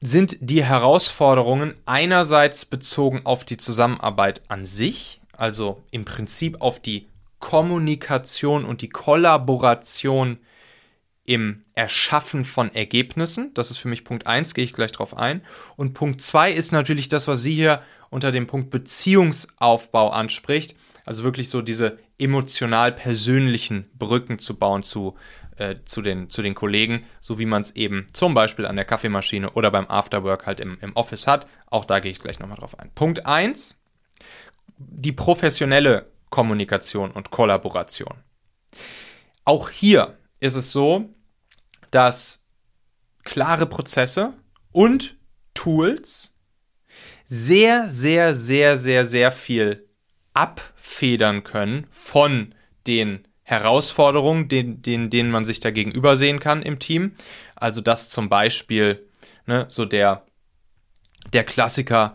sind 0.00 0.36
die 0.40 0.64
Herausforderungen 0.64 1.74
einerseits 1.86 2.64
bezogen 2.64 3.22
auf 3.24 3.44
die 3.44 3.56
Zusammenarbeit 3.56 4.42
an 4.48 4.64
sich, 4.64 5.20
also 5.36 5.82
im 5.90 6.04
Prinzip 6.04 6.60
auf 6.60 6.80
die 6.80 7.08
Kommunikation 7.40 8.64
und 8.64 8.82
die 8.82 8.88
Kollaboration 8.88 10.38
im 11.24 11.62
Erschaffen 11.74 12.44
von 12.44 12.74
Ergebnissen. 12.74 13.52
Das 13.54 13.70
ist 13.70 13.76
für 13.76 13.88
mich 13.88 14.04
Punkt 14.04 14.26
1, 14.26 14.54
gehe 14.54 14.64
ich 14.64 14.72
gleich 14.72 14.92
drauf 14.92 15.16
ein. 15.16 15.42
Und 15.76 15.92
Punkt 15.92 16.22
2 16.22 16.52
ist 16.52 16.72
natürlich 16.72 17.08
das, 17.08 17.28
was 17.28 17.42
sie 17.42 17.52
hier 17.52 17.82
unter 18.08 18.32
dem 18.32 18.46
Punkt 18.46 18.70
Beziehungsaufbau 18.70 20.10
anspricht. 20.10 20.74
Also 21.04 21.24
wirklich 21.24 21.50
so 21.50 21.60
diese 21.60 21.98
emotional 22.18 22.92
persönlichen 22.92 23.86
Brücken 23.98 24.38
zu 24.38 24.56
bauen 24.56 24.82
zu, 24.82 25.16
äh, 25.58 25.76
zu, 25.84 26.02
den, 26.02 26.30
zu 26.30 26.42
den 26.42 26.54
Kollegen, 26.54 27.04
so 27.20 27.38
wie 27.38 27.46
man 27.46 27.62
es 27.62 27.76
eben 27.76 28.08
zum 28.12 28.34
Beispiel 28.34 28.66
an 28.66 28.76
der 28.76 28.84
Kaffeemaschine 28.84 29.50
oder 29.50 29.70
beim 29.70 29.86
Afterwork 29.86 30.46
halt 30.46 30.60
im, 30.60 30.78
im 30.80 30.94
Office 30.96 31.26
hat. 31.26 31.46
Auch 31.66 31.84
da 31.84 32.00
gehe 32.00 32.10
ich 32.10 32.20
gleich 32.20 32.38
nochmal 32.38 32.58
drauf 32.58 32.78
ein. 32.78 32.90
Punkt 32.94 33.26
1, 33.26 33.82
die 34.78 35.12
professionelle 35.12 36.10
Kommunikation 36.30 37.10
und 37.10 37.30
Kollaboration. 37.30 38.14
Auch 39.44 39.70
hier 39.70 40.16
ist 40.40 40.54
es 40.54 40.72
so, 40.72 41.08
dass 41.90 42.46
klare 43.24 43.66
Prozesse 43.66 44.34
und 44.72 45.16
Tools 45.54 46.34
sehr, 47.24 47.88
sehr, 47.88 48.34
sehr, 48.34 48.76
sehr, 48.76 49.04
sehr 49.04 49.32
viel 49.32 49.88
abfedern 50.34 51.44
können 51.44 51.86
von 51.90 52.54
den 52.86 53.27
Herausforderungen, 53.48 54.48
denen, 54.48 54.82
denen, 54.82 55.08
denen 55.08 55.30
man 55.30 55.46
sich 55.46 55.58
da 55.58 55.70
gegenüber 55.70 56.16
sehen 56.16 56.38
kann 56.38 56.60
im 56.60 56.78
Team. 56.78 57.14
Also 57.56 57.80
dass 57.80 58.10
zum 58.10 58.28
Beispiel 58.28 59.08
ne, 59.46 59.64
so 59.70 59.86
der, 59.86 60.26
der 61.32 61.44
Klassiker, 61.44 62.14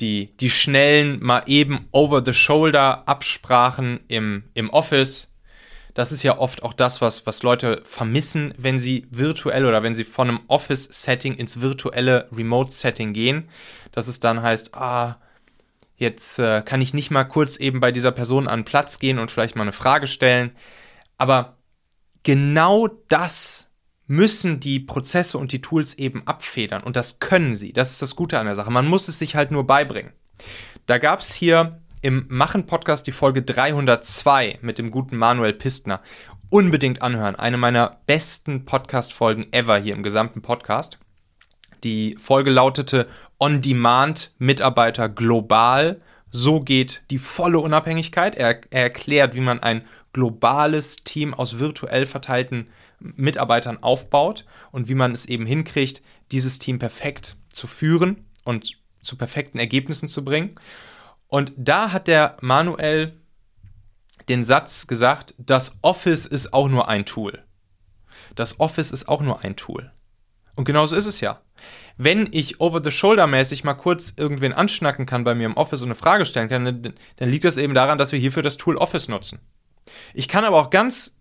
die, 0.00 0.36
die 0.36 0.50
schnellen, 0.50 1.22
mal 1.22 1.44
eben 1.46 1.88
over-the-shoulder-Absprachen 1.90 4.00
im, 4.08 4.44
im 4.52 4.68
Office, 4.68 5.34
das 5.94 6.12
ist 6.12 6.22
ja 6.22 6.36
oft 6.36 6.62
auch 6.62 6.74
das, 6.74 7.00
was, 7.00 7.26
was 7.26 7.42
Leute 7.42 7.80
vermissen, 7.84 8.52
wenn 8.58 8.78
sie 8.78 9.06
virtuell 9.10 9.64
oder 9.64 9.82
wenn 9.82 9.94
sie 9.94 10.04
von 10.04 10.28
einem 10.28 10.40
Office-Setting 10.48 11.32
ins 11.32 11.62
virtuelle 11.62 12.28
Remote-Setting 12.30 13.14
gehen. 13.14 13.48
Dass 13.90 14.06
es 14.06 14.20
dann 14.20 14.42
heißt, 14.42 14.74
ah, 14.74 15.16
jetzt 15.96 16.38
äh, 16.38 16.62
kann 16.62 16.80
ich 16.80 16.94
nicht 16.94 17.10
mal 17.10 17.24
kurz 17.24 17.56
eben 17.56 17.80
bei 17.80 17.92
dieser 17.92 18.12
Person 18.12 18.48
an 18.48 18.60
den 18.60 18.64
Platz 18.64 18.98
gehen 18.98 19.18
und 19.18 19.30
vielleicht 19.30 19.56
mal 19.56 19.62
eine 19.62 19.72
Frage 19.72 20.06
stellen. 20.06 20.52
Aber 21.16 21.56
genau 22.22 22.88
das 23.08 23.70
müssen 24.06 24.60
die 24.60 24.80
Prozesse 24.80 25.38
und 25.38 25.52
die 25.52 25.62
Tools 25.62 25.94
eben 25.94 26.26
abfedern. 26.26 26.82
Und 26.82 26.96
das 26.96 27.20
können 27.20 27.54
sie. 27.54 27.72
Das 27.72 27.92
ist 27.92 28.02
das 28.02 28.16
Gute 28.16 28.38
an 28.38 28.46
der 28.46 28.54
Sache. 28.54 28.70
Man 28.70 28.86
muss 28.86 29.08
es 29.08 29.18
sich 29.18 29.36
halt 29.36 29.50
nur 29.50 29.66
beibringen. 29.66 30.12
Da 30.86 30.98
gab 30.98 31.20
es 31.20 31.32
hier 31.32 31.80
im 32.02 32.26
Machen-Podcast 32.28 33.06
die 33.06 33.12
Folge 33.12 33.42
302 33.42 34.58
mit 34.60 34.78
dem 34.78 34.90
guten 34.90 35.16
Manuel 35.16 35.54
Pistner. 35.54 36.02
Unbedingt 36.50 37.00
anhören. 37.00 37.34
Eine 37.34 37.56
meiner 37.56 38.00
besten 38.06 38.66
Podcast-Folgen 38.66 39.52
ever 39.52 39.78
hier 39.78 39.94
im 39.94 40.02
gesamten 40.02 40.42
Podcast. 40.42 40.98
Die 41.82 42.16
Folge 42.18 42.50
lautete 42.50 43.08
On-Demand-Mitarbeiter 43.38 45.08
global. 45.08 46.00
So 46.30 46.60
geht 46.60 47.02
die 47.10 47.18
volle 47.18 47.58
Unabhängigkeit. 47.58 48.34
Er, 48.34 48.60
er, 48.70 48.82
erklärt, 48.82 49.34
wie 49.34 49.40
man 49.40 49.60
ein 49.60 49.84
globales 50.12 50.96
Team 50.96 51.34
aus 51.34 51.58
virtuell 51.58 52.06
verteilten 52.06 52.68
Mitarbeitern 53.00 53.82
aufbaut 53.82 54.44
und 54.70 54.88
wie 54.88 54.94
man 54.94 55.12
es 55.12 55.26
eben 55.26 55.46
hinkriegt, 55.46 56.02
dieses 56.32 56.58
Team 56.58 56.78
perfekt 56.78 57.36
zu 57.52 57.66
führen 57.66 58.24
und 58.44 58.78
zu 59.02 59.16
perfekten 59.16 59.58
Ergebnissen 59.58 60.08
zu 60.08 60.24
bringen. 60.24 60.58
Und 61.28 61.52
da 61.56 61.92
hat 61.92 62.06
der 62.06 62.36
Manuel 62.40 63.20
den 64.28 64.44
Satz 64.44 64.86
gesagt, 64.86 65.34
das 65.38 65.78
Office 65.82 66.26
ist 66.26 66.54
auch 66.54 66.68
nur 66.68 66.88
ein 66.88 67.04
Tool. 67.04 67.42
Das 68.34 68.58
Office 68.60 68.90
ist 68.90 69.08
auch 69.08 69.20
nur 69.20 69.40
ein 69.40 69.56
Tool. 69.56 69.92
Und 70.54 70.64
genauso 70.64 70.96
ist 70.96 71.06
es 71.06 71.20
ja. 71.20 71.40
Wenn 71.96 72.28
ich 72.32 72.60
over-the-shoulder-mäßig 72.60 73.64
mal 73.64 73.74
kurz 73.74 74.14
irgendwen 74.16 74.52
anschnacken 74.52 75.06
kann 75.06 75.24
bei 75.24 75.34
mir 75.34 75.46
im 75.46 75.56
Office 75.56 75.80
und 75.80 75.88
eine 75.88 75.94
Frage 75.94 76.26
stellen 76.26 76.48
kann, 76.48 76.94
dann 77.16 77.28
liegt 77.28 77.44
das 77.44 77.56
eben 77.56 77.74
daran, 77.74 77.98
dass 77.98 78.12
wir 78.12 78.18
hierfür 78.18 78.42
das 78.42 78.56
Tool 78.56 78.76
Office 78.76 79.08
nutzen. 79.08 79.40
Ich 80.12 80.28
kann 80.28 80.44
aber 80.44 80.56
auch 80.56 80.70
ganz, 80.70 81.16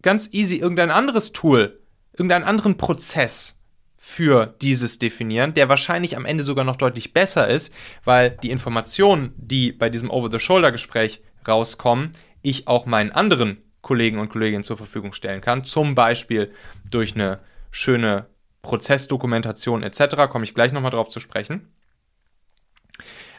ganz 0.00 0.32
easy 0.32 0.56
irgendein 0.56 0.90
anderes 0.90 1.32
Tool, 1.32 1.80
irgendeinen 2.12 2.44
anderen 2.44 2.76
Prozess 2.78 3.58
für 3.96 4.54
dieses 4.60 4.98
definieren, 4.98 5.54
der 5.54 5.68
wahrscheinlich 5.68 6.16
am 6.16 6.24
Ende 6.24 6.42
sogar 6.42 6.64
noch 6.64 6.76
deutlich 6.76 7.12
besser 7.12 7.48
ist, 7.48 7.72
weil 8.04 8.30
die 8.42 8.50
Informationen, 8.50 9.32
die 9.36 9.72
bei 9.72 9.90
diesem 9.90 10.10
Over-the-Shoulder-Gespräch 10.10 11.22
rauskommen, 11.46 12.10
ich 12.42 12.66
auch 12.66 12.86
meinen 12.86 13.12
anderen 13.12 13.58
Kollegen 13.80 14.18
und 14.18 14.28
Kolleginnen 14.28 14.64
zur 14.64 14.76
Verfügung 14.76 15.12
stellen 15.12 15.40
kann. 15.40 15.64
Zum 15.64 15.94
Beispiel 15.94 16.52
durch 16.90 17.14
eine 17.14 17.40
schöne 17.70 18.26
Prozessdokumentation 18.62 19.82
etc. 19.82 20.28
Komme 20.30 20.44
ich 20.44 20.54
gleich 20.54 20.72
nochmal 20.72 20.90
drauf 20.90 21.08
zu 21.08 21.20
sprechen. 21.20 21.72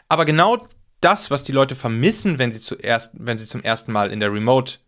Aber 0.08 0.24
genau 0.24 0.68
das, 1.00 1.30
was 1.30 1.42
die 1.42 1.52
Leute 1.52 1.74
vermissen, 1.74 2.38
wenn 2.38 2.52
sie, 2.52 2.60
zuerst, 2.60 3.14
wenn 3.18 3.38
sie 3.38 3.46
zum 3.46 3.62
ersten 3.62 3.92
Mal 3.92 4.12
in 4.12 4.20
der 4.20 4.32
Remote, 4.32 4.78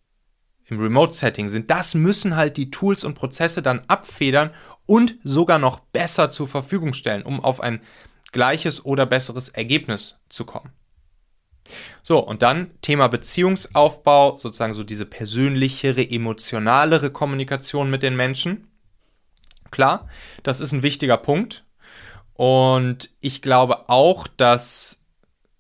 im 0.65 0.81
Remote-Setting 0.81 1.49
sind, 1.49 1.71
das 1.71 1.95
müssen 1.95 2.37
halt 2.37 2.57
die 2.57 2.71
Tools 2.71 3.05
und 3.05 3.15
Prozesse 3.15 3.63
dann 3.63 3.83
abfedern 3.87 4.51
und 4.87 5.17
sogar 5.25 5.59
noch 5.59 5.81
besser 5.81 6.31
zur 6.31 6.49
Verfügung 6.49 6.93
stellen, 6.93 7.23
um 7.23 7.41
auf 7.41 7.61
ein 7.61 7.81
gleiches 8.33 8.85
oder 8.85 9.07
besseres 9.07 9.49
Ergebnis 9.49 10.21
zu 10.29 10.45
kommen. 10.45 10.71
So, 12.03 12.19
und 12.19 12.43
dann 12.43 12.71
Thema 12.81 13.09
Beziehungsaufbau, 13.09 14.39
sozusagen 14.39 14.73
so 14.73 14.85
diese 14.85 15.07
persönlichere, 15.07 16.09
emotionalere 16.09 17.11
Kommunikation 17.11 17.91
mit 17.91 18.03
den 18.03 18.17
Menschen. 18.17 18.69
Klar, 19.71 20.09
das 20.43 20.61
ist 20.61 20.73
ein 20.73 20.83
wichtiger 20.83 21.17
Punkt. 21.17 21.65
Und 22.35 23.11
ich 23.21 23.41
glaube 23.41 23.89
auch, 23.89 24.27
dass 24.27 25.07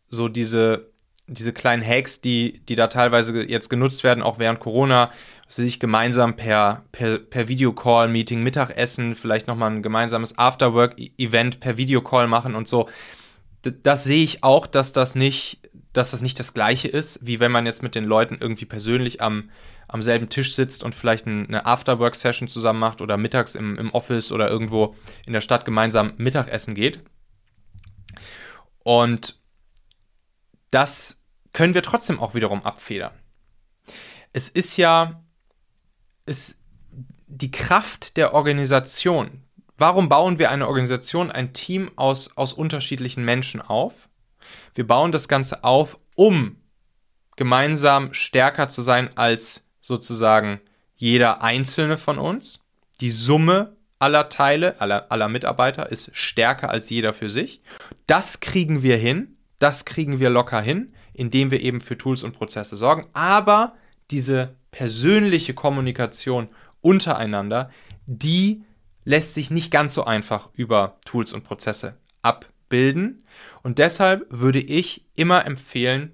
so 0.09 0.29
diese, 0.29 0.91
diese 1.27 1.53
kleinen 1.53 1.85
Hacks, 1.85 2.21
die, 2.21 2.61
die 2.67 2.75
da 2.75 2.87
teilweise 2.89 3.43
jetzt 3.43 3.69
genutzt 3.69 4.05
werden, 4.05 4.23
auch 4.23 4.39
während 4.39 4.61
Corona, 4.61 5.11
sich 5.49 5.81
gemeinsam 5.81 6.37
per, 6.37 6.85
per, 6.93 7.19
per 7.19 7.49
Videocall-Meeting 7.49 8.43
Mittagessen, 8.43 9.15
vielleicht 9.15 9.47
nochmal 9.47 9.71
ein 9.71 9.83
gemeinsames 9.83 10.39
Afterwork-Event 10.39 11.61
per 11.61 11.77
Videocall 11.77 12.27
machen 12.27 12.55
und 12.55 12.69
so. 12.69 12.89
Das 13.63 14.05
sehe 14.05 14.23
ich 14.23 14.45
auch, 14.45 14.67
dass 14.67 14.93
das 14.93 15.15
nicht, 15.15 15.71
dass 15.93 16.11
das 16.11 16.21
nicht 16.21 16.39
das 16.39 16.53
gleiche 16.53 16.89
ist, 16.89 17.21
wie 17.23 17.41
wenn 17.41 17.53
man 17.53 17.67
jetzt 17.67 17.83
mit 17.83 17.95
den 17.95 18.05
Leuten 18.05 18.37
irgendwie 18.41 18.67
persönlich 18.67 19.23
am, 19.23 19.51
am 19.88 20.02
selben 20.02 20.28
Tisch 20.28 20.55
sitzt 20.55 20.83
und 20.83 20.95
vielleicht 20.95 21.26
eine 21.26 21.64
Afterwork-Session 21.66 22.49
zusammen 22.49 22.81
macht 22.81 23.00
oder 23.00 23.16
mittags 23.16 23.55
im, 23.55 23.78
im 23.78 23.90
Office 23.90 24.33
oder 24.33 24.49
irgendwo 24.49 24.95
in 25.26 25.33
der 25.33 25.40
Stadt 25.40 25.64
gemeinsam 25.64 26.14
Mittagessen 26.16 26.75
geht. 26.75 27.00
Und 28.83 29.40
das 30.71 31.25
können 31.52 31.75
wir 31.75 31.83
trotzdem 31.83 32.21
auch 32.21 32.35
wiederum 32.35 32.62
abfedern. 32.62 33.12
Es 34.33 34.49
ist 34.49 34.76
ja 34.76 35.23
ist 36.26 36.61
die 37.26 37.50
Kraft 37.50 38.16
der 38.16 38.35
Organisation. 38.35 39.43
Warum 39.78 40.09
bauen 40.09 40.38
wir 40.38 40.50
eine 40.50 40.66
Organisation, 40.66 41.31
ein 41.31 41.52
Team 41.52 41.90
aus, 41.97 42.37
aus 42.37 42.52
unterschiedlichen 42.52 43.25
Menschen 43.25 43.61
auf? 43.61 44.09
Wir 44.75 44.87
bauen 44.87 45.12
das 45.12 45.28
Ganze 45.28 45.64
auf, 45.64 45.99
um 46.14 46.57
gemeinsam 47.37 48.12
stärker 48.14 48.69
zu 48.69 48.83
sein 48.83 49.16
als 49.16 49.65
sozusagen 49.87 50.61
jeder 50.97 51.43
einzelne 51.43 51.97
von 51.97 52.19
uns. 52.19 52.61
Die 53.00 53.11
Summe 53.11 53.76
aller 53.99 54.28
Teile, 54.28 54.81
aller, 54.81 55.11
aller 55.11 55.28
Mitarbeiter 55.28 55.90
ist 55.90 56.11
stärker 56.12 56.71
als 56.71 56.90
jeder 56.90 57.12
für 57.12 57.31
sich. 57.31 57.62
Das 58.07 58.40
kriegen 58.40 58.83
wir 58.83 58.97
hin, 58.97 59.37
das 59.59 59.85
kriegen 59.85 60.19
wir 60.19 60.31
locker 60.31 60.61
hin, 60.61 60.93
indem 61.12 61.50
wir 61.50 61.61
eben 61.61 61.81
für 61.81 61.97
Tools 61.97 62.23
und 62.23 62.33
Prozesse 62.33 62.76
sorgen. 62.76 63.07
Aber 63.12 63.75
diese 64.11 64.57
persönliche 64.71 65.55
Kommunikation 65.55 66.49
untereinander, 66.81 67.71
die 68.07 68.64
lässt 69.05 69.35
sich 69.35 69.50
nicht 69.50 69.71
ganz 69.71 69.95
so 69.95 70.05
einfach 70.05 70.50
über 70.55 70.99
Tools 71.05 71.33
und 71.33 71.45
Prozesse 71.45 71.97
abbilden. 72.23 73.25
Und 73.62 73.78
deshalb 73.78 74.26
würde 74.31 74.59
ich 74.59 75.07
immer 75.14 75.47
empfehlen, 75.47 76.12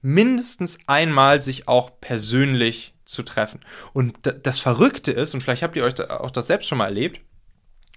mindestens 0.00 0.78
einmal 0.86 1.40
sich 1.40 1.68
auch 1.68 2.00
persönlich 2.00 2.94
zu 3.12 3.22
treffen. 3.22 3.60
Und 3.92 4.18
das 4.42 4.58
Verrückte 4.58 5.12
ist, 5.12 5.34
und 5.34 5.42
vielleicht 5.42 5.62
habt 5.62 5.76
ihr 5.76 5.84
euch 5.84 6.10
auch 6.10 6.30
das 6.30 6.48
selbst 6.48 6.68
schon 6.68 6.78
mal 6.78 6.86
erlebt, 6.86 7.20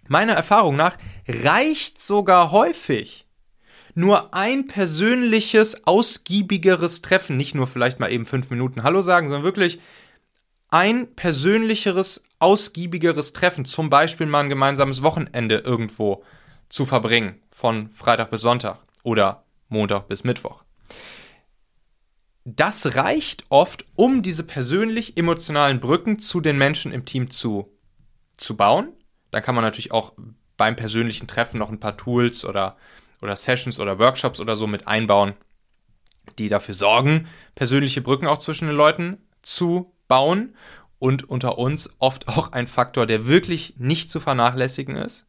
meiner 0.08 0.34
Erfahrung 0.34 0.76
nach 0.76 0.98
reicht 1.28 2.00
sogar 2.00 2.52
häufig 2.52 3.26
nur 3.96 4.34
ein 4.34 4.68
persönliches, 4.68 5.88
ausgiebigeres 5.88 7.02
Treffen, 7.02 7.38
nicht 7.38 7.56
nur 7.56 7.66
vielleicht 7.66 8.00
mal 8.00 8.12
eben 8.12 8.26
fünf 8.26 8.50
Minuten 8.50 8.84
Hallo 8.84 9.02
sagen, 9.02 9.30
sondern 9.30 9.46
wirklich 9.46 9.80
ein 10.70 11.16
persönlicheres, 11.16 12.26
ausgiebigeres 12.40 13.32
Treffen, 13.32 13.64
zum 13.64 13.90
Beispiel 13.90 14.28
mal 14.28 14.42
ein 14.42 14.50
gemeinsames 14.50 15.02
Wochenende 15.02 15.60
irgendwo 15.60 16.24
zu 16.68 16.86
verbringen, 16.86 17.42
von 17.50 17.88
Freitag 17.90 18.32
bis 18.32 18.42
Sonntag 18.42 18.80
oder 19.04 19.46
Montag 19.70 20.10
bis 20.10 20.26
Mittwoch. 20.26 20.64
Das 22.48 22.96
reicht 22.96 23.44
oft, 23.50 23.86
um 23.96 24.22
diese 24.22 24.44
persönlich 24.44 25.18
emotionalen 25.18 25.80
Brücken 25.80 26.20
zu 26.20 26.42
den 26.42 26.60
Menschen 26.60 26.92
im 26.92 27.04
Team 27.04 27.32
zu, 27.32 27.76
zu 28.38 28.56
bauen. 28.56 28.94
Dann 29.32 29.42
kann 29.42 29.56
man 29.56 29.64
natürlich 29.64 29.92
auch 29.92 30.14
beim 30.56 30.76
persönlichen 30.76 31.28
Treffen 31.28 31.58
noch 31.58 31.72
ein 31.72 31.80
paar 31.80 31.98
Tools 31.98 32.46
oder, 32.46 32.78
oder 33.24 33.36
Sessions 33.36 33.80
oder 33.80 33.98
Workshops 33.98 34.40
oder 34.40 34.56
so 34.56 34.68
mit 34.68 34.88
einbauen, 34.88 35.34
die 36.38 36.48
dafür 36.48 36.76
sorgen, 36.76 37.28
persönliche 37.56 38.02
Brücken 38.02 38.28
auch 38.28 38.38
zwischen 38.38 38.68
den 38.68 38.78
Leuten 38.78 39.18
zu 39.42 39.92
bauen 40.08 40.56
und 41.00 41.28
unter 41.28 41.58
uns 41.58 41.96
oft 41.98 42.28
auch 42.28 42.52
ein 42.52 42.68
Faktor, 42.68 43.08
der 43.08 43.26
wirklich 43.26 43.74
nicht 43.78 44.12
zu 44.12 44.20
vernachlässigen 44.20 44.98
ist, 44.98 45.26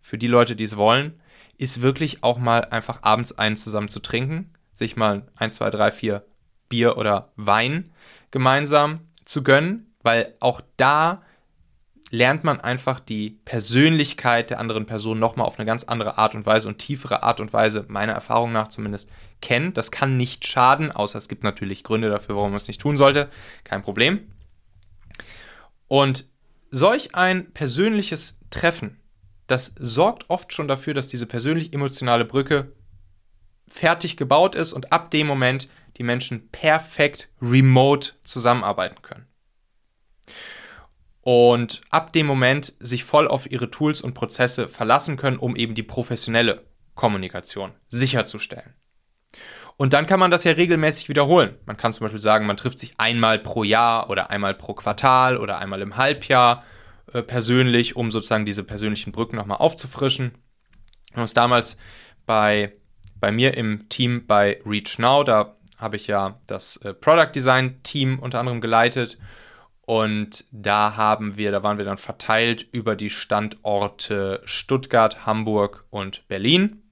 für 0.00 0.18
die 0.18 0.26
Leute, 0.26 0.56
die 0.56 0.64
es 0.64 0.76
wollen, 0.76 1.20
ist 1.58 1.80
wirklich 1.80 2.24
auch 2.24 2.38
mal 2.38 2.64
einfach 2.64 3.04
abends 3.04 3.38
einen 3.38 3.56
zusammen 3.56 3.88
zu 3.88 4.00
trinken, 4.00 4.52
sich 4.74 4.96
mal 4.96 5.28
ein, 5.36 5.52
zwei, 5.52 5.70
drei, 5.70 5.92
vier 5.92 6.26
Bier 6.68 6.96
oder 6.96 7.32
Wein 7.36 7.92
gemeinsam 8.30 9.00
zu 9.24 9.42
gönnen, 9.42 9.94
weil 10.02 10.34
auch 10.40 10.60
da 10.76 11.22
lernt 12.10 12.44
man 12.44 12.60
einfach 12.60 13.00
die 13.00 13.30
Persönlichkeit 13.44 14.50
der 14.50 14.60
anderen 14.60 14.86
Person 14.86 15.18
nochmal 15.18 15.46
auf 15.46 15.58
eine 15.58 15.66
ganz 15.66 15.84
andere 15.84 16.18
Art 16.18 16.34
und 16.34 16.46
Weise 16.46 16.68
und 16.68 16.78
tiefere 16.78 17.22
Art 17.22 17.40
und 17.40 17.52
Weise, 17.52 17.84
meiner 17.88 18.12
Erfahrung 18.12 18.52
nach 18.52 18.68
zumindest, 18.68 19.10
kennen. 19.40 19.74
Das 19.74 19.90
kann 19.90 20.16
nicht 20.16 20.46
schaden, 20.46 20.92
außer 20.92 21.18
es 21.18 21.28
gibt 21.28 21.42
natürlich 21.42 21.82
Gründe 21.82 22.08
dafür, 22.08 22.36
warum 22.36 22.50
man 22.50 22.56
es 22.56 22.68
nicht 22.68 22.80
tun 22.80 22.96
sollte. 22.96 23.28
Kein 23.64 23.82
Problem. 23.82 24.30
Und 25.88 26.28
solch 26.70 27.14
ein 27.14 27.52
persönliches 27.52 28.40
Treffen, 28.50 29.00
das 29.46 29.74
sorgt 29.78 30.30
oft 30.30 30.52
schon 30.52 30.68
dafür, 30.68 30.94
dass 30.94 31.08
diese 31.08 31.26
persönlich-emotionale 31.26 32.24
Brücke 32.24 32.72
fertig 33.68 34.16
gebaut 34.16 34.54
ist 34.54 34.72
und 34.72 34.92
ab 34.92 35.10
dem 35.10 35.26
Moment 35.26 35.68
die 35.96 36.02
Menschen 36.02 36.50
perfekt 36.50 37.30
remote 37.40 38.12
zusammenarbeiten 38.24 39.02
können. 39.02 39.26
Und 41.20 41.80
ab 41.90 42.12
dem 42.12 42.26
Moment 42.26 42.74
sich 42.78 43.02
voll 43.02 43.26
auf 43.26 43.50
ihre 43.50 43.70
Tools 43.70 44.00
und 44.00 44.14
Prozesse 44.14 44.68
verlassen 44.68 45.16
können, 45.16 45.38
um 45.38 45.56
eben 45.56 45.74
die 45.74 45.82
professionelle 45.82 46.64
Kommunikation 46.94 47.72
sicherzustellen. 47.88 48.74
Und 49.76 49.92
dann 49.92 50.06
kann 50.06 50.20
man 50.20 50.30
das 50.30 50.44
ja 50.44 50.52
regelmäßig 50.52 51.08
wiederholen. 51.08 51.56
Man 51.66 51.76
kann 51.76 51.92
zum 51.92 52.04
Beispiel 52.04 52.20
sagen, 52.20 52.46
man 52.46 52.56
trifft 52.56 52.78
sich 52.78 52.94
einmal 52.98 53.38
pro 53.38 53.62
Jahr 53.62 54.08
oder 54.08 54.30
einmal 54.30 54.54
pro 54.54 54.74
Quartal 54.74 55.36
oder 55.36 55.58
einmal 55.58 55.82
im 55.82 55.96
Halbjahr 55.96 56.64
äh, 57.12 57.22
persönlich, 57.22 57.94
um 57.94 58.10
sozusagen 58.10 58.46
diese 58.46 58.64
persönlichen 58.64 59.12
Brücken 59.12 59.36
nochmal 59.36 59.58
aufzufrischen. 59.58 60.32
Und 61.14 61.22
das 61.22 61.34
damals 61.34 61.76
bei, 62.24 62.72
bei 63.20 63.30
mir 63.32 63.56
im 63.56 63.88
Team 63.88 64.26
bei 64.26 64.60
Reach 64.64 64.98
Now, 64.98 65.24
da 65.24 65.55
habe 65.76 65.96
ich 65.96 66.06
ja 66.06 66.38
das 66.46 66.76
äh, 66.78 66.94
Product 66.94 67.32
Design 67.34 67.82
Team 67.82 68.18
unter 68.18 68.40
anderem 68.40 68.60
geleitet. 68.60 69.18
Und 69.82 70.46
da 70.50 70.96
haben 70.96 71.36
wir, 71.36 71.52
da 71.52 71.62
waren 71.62 71.78
wir 71.78 71.84
dann 71.84 71.98
verteilt 71.98 72.66
über 72.72 72.96
die 72.96 73.10
Standorte 73.10 74.40
Stuttgart, 74.44 75.26
Hamburg 75.26 75.84
und 75.90 76.26
Berlin. 76.26 76.82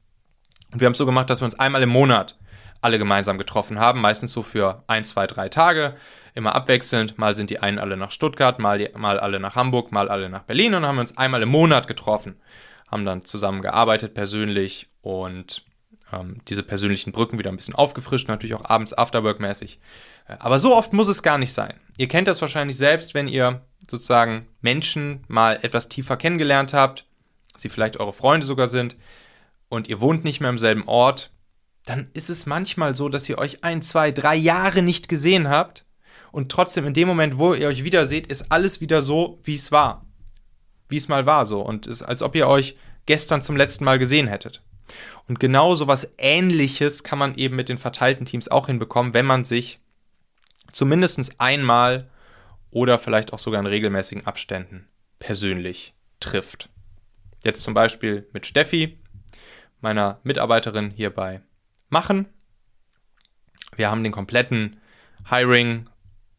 Und 0.72 0.80
wir 0.80 0.86
haben 0.86 0.92
es 0.92 0.98
so 0.98 1.06
gemacht, 1.06 1.28
dass 1.28 1.40
wir 1.40 1.46
uns 1.46 1.58
einmal 1.58 1.82
im 1.82 1.88
Monat 1.88 2.38
alle 2.80 2.98
gemeinsam 2.98 3.38
getroffen 3.38 3.80
haben, 3.80 4.00
meistens 4.00 4.32
so 4.32 4.42
für 4.42 4.84
ein, 4.86 5.04
zwei, 5.04 5.26
drei 5.26 5.48
Tage, 5.48 5.94
immer 6.34 6.54
abwechselnd. 6.54 7.18
Mal 7.18 7.34
sind 7.34 7.50
die 7.50 7.60
einen 7.60 7.78
alle 7.78 7.96
nach 7.96 8.10
Stuttgart, 8.10 8.58
mal, 8.58 8.90
mal 8.94 9.18
alle 9.18 9.40
nach 9.40 9.56
Hamburg, 9.56 9.90
mal 9.90 10.08
alle 10.08 10.28
nach 10.28 10.42
Berlin 10.42 10.74
und 10.74 10.82
dann 10.82 10.88
haben 10.88 10.96
wir 10.96 11.00
uns 11.02 11.16
einmal 11.16 11.42
im 11.42 11.48
Monat 11.48 11.88
getroffen, 11.88 12.36
haben 12.90 13.04
dann 13.04 13.24
zusammen 13.24 13.62
gearbeitet 13.62 14.14
persönlich 14.14 14.88
und 15.00 15.64
ähm, 16.12 16.40
diese 16.48 16.62
persönlichen 16.62 17.12
Brücken 17.12 17.38
wieder 17.38 17.50
ein 17.50 17.56
bisschen 17.56 17.74
aufgefrischt, 17.74 18.28
natürlich 18.28 18.54
auch 18.54 18.68
abends 18.68 18.92
Afterwork-mäßig. 18.92 19.78
Äh, 20.28 20.36
aber 20.38 20.58
so 20.58 20.74
oft 20.74 20.92
muss 20.92 21.08
es 21.08 21.22
gar 21.22 21.38
nicht 21.38 21.52
sein. 21.52 21.74
Ihr 21.96 22.08
kennt 22.08 22.28
das 22.28 22.40
wahrscheinlich 22.40 22.76
selbst, 22.76 23.14
wenn 23.14 23.28
ihr 23.28 23.62
sozusagen 23.88 24.48
Menschen 24.60 25.24
mal 25.28 25.58
etwas 25.62 25.88
tiefer 25.88 26.16
kennengelernt 26.16 26.72
habt, 26.72 27.06
sie 27.56 27.68
vielleicht 27.68 27.98
eure 27.98 28.12
Freunde 28.12 28.46
sogar 28.46 28.66
sind 28.66 28.96
und 29.68 29.88
ihr 29.88 30.00
wohnt 30.00 30.24
nicht 30.24 30.40
mehr 30.40 30.50
im 30.50 30.58
selben 30.58 30.84
Ort, 30.86 31.30
dann 31.84 32.08
ist 32.14 32.30
es 32.30 32.46
manchmal 32.46 32.94
so, 32.94 33.08
dass 33.08 33.28
ihr 33.28 33.38
euch 33.38 33.62
ein, 33.62 33.82
zwei, 33.82 34.10
drei 34.10 34.34
Jahre 34.34 34.82
nicht 34.82 35.08
gesehen 35.08 35.48
habt 35.48 35.86
und 36.34 36.50
trotzdem 36.50 36.84
in 36.84 36.94
dem 36.94 37.06
Moment, 37.06 37.38
wo 37.38 37.54
ihr 37.54 37.68
euch 37.68 37.84
wieder 37.84 38.06
seht, 38.06 38.26
ist 38.26 38.50
alles 38.50 38.80
wieder 38.80 39.02
so, 39.02 39.38
wie 39.44 39.54
es 39.54 39.70
war. 39.70 40.04
Wie 40.88 40.96
es 40.96 41.06
mal 41.06 41.26
war 41.26 41.46
so. 41.46 41.60
Und 41.60 41.86
ist, 41.86 42.02
als 42.02 42.22
ob 42.22 42.34
ihr 42.34 42.48
euch 42.48 42.76
gestern 43.06 43.40
zum 43.40 43.56
letzten 43.56 43.84
Mal 43.84 44.00
gesehen 44.00 44.26
hättet. 44.26 44.60
Und 45.26 45.40
genau 45.40 45.74
so 45.74 45.86
was 45.86 46.14
Ähnliches 46.18 47.02
kann 47.02 47.18
man 47.18 47.34
eben 47.36 47.56
mit 47.56 47.68
den 47.68 47.78
verteilten 47.78 48.26
Teams 48.26 48.48
auch 48.48 48.66
hinbekommen, 48.66 49.14
wenn 49.14 49.26
man 49.26 49.44
sich 49.44 49.80
zumindest 50.72 51.40
einmal 51.40 52.10
oder 52.70 52.98
vielleicht 52.98 53.32
auch 53.32 53.38
sogar 53.38 53.60
in 53.60 53.66
regelmäßigen 53.66 54.26
Abständen 54.26 54.88
persönlich 55.18 55.94
trifft. 56.20 56.68
Jetzt 57.42 57.62
zum 57.62 57.74
Beispiel 57.74 58.28
mit 58.32 58.46
Steffi, 58.46 58.98
meiner 59.80 60.18
Mitarbeiterin 60.24 60.90
hier 60.90 61.10
bei 61.10 61.40
machen. 61.88 62.26
Wir 63.76 63.90
haben 63.90 64.02
den 64.02 64.12
kompletten 64.12 64.80
Hiring, 65.28 65.88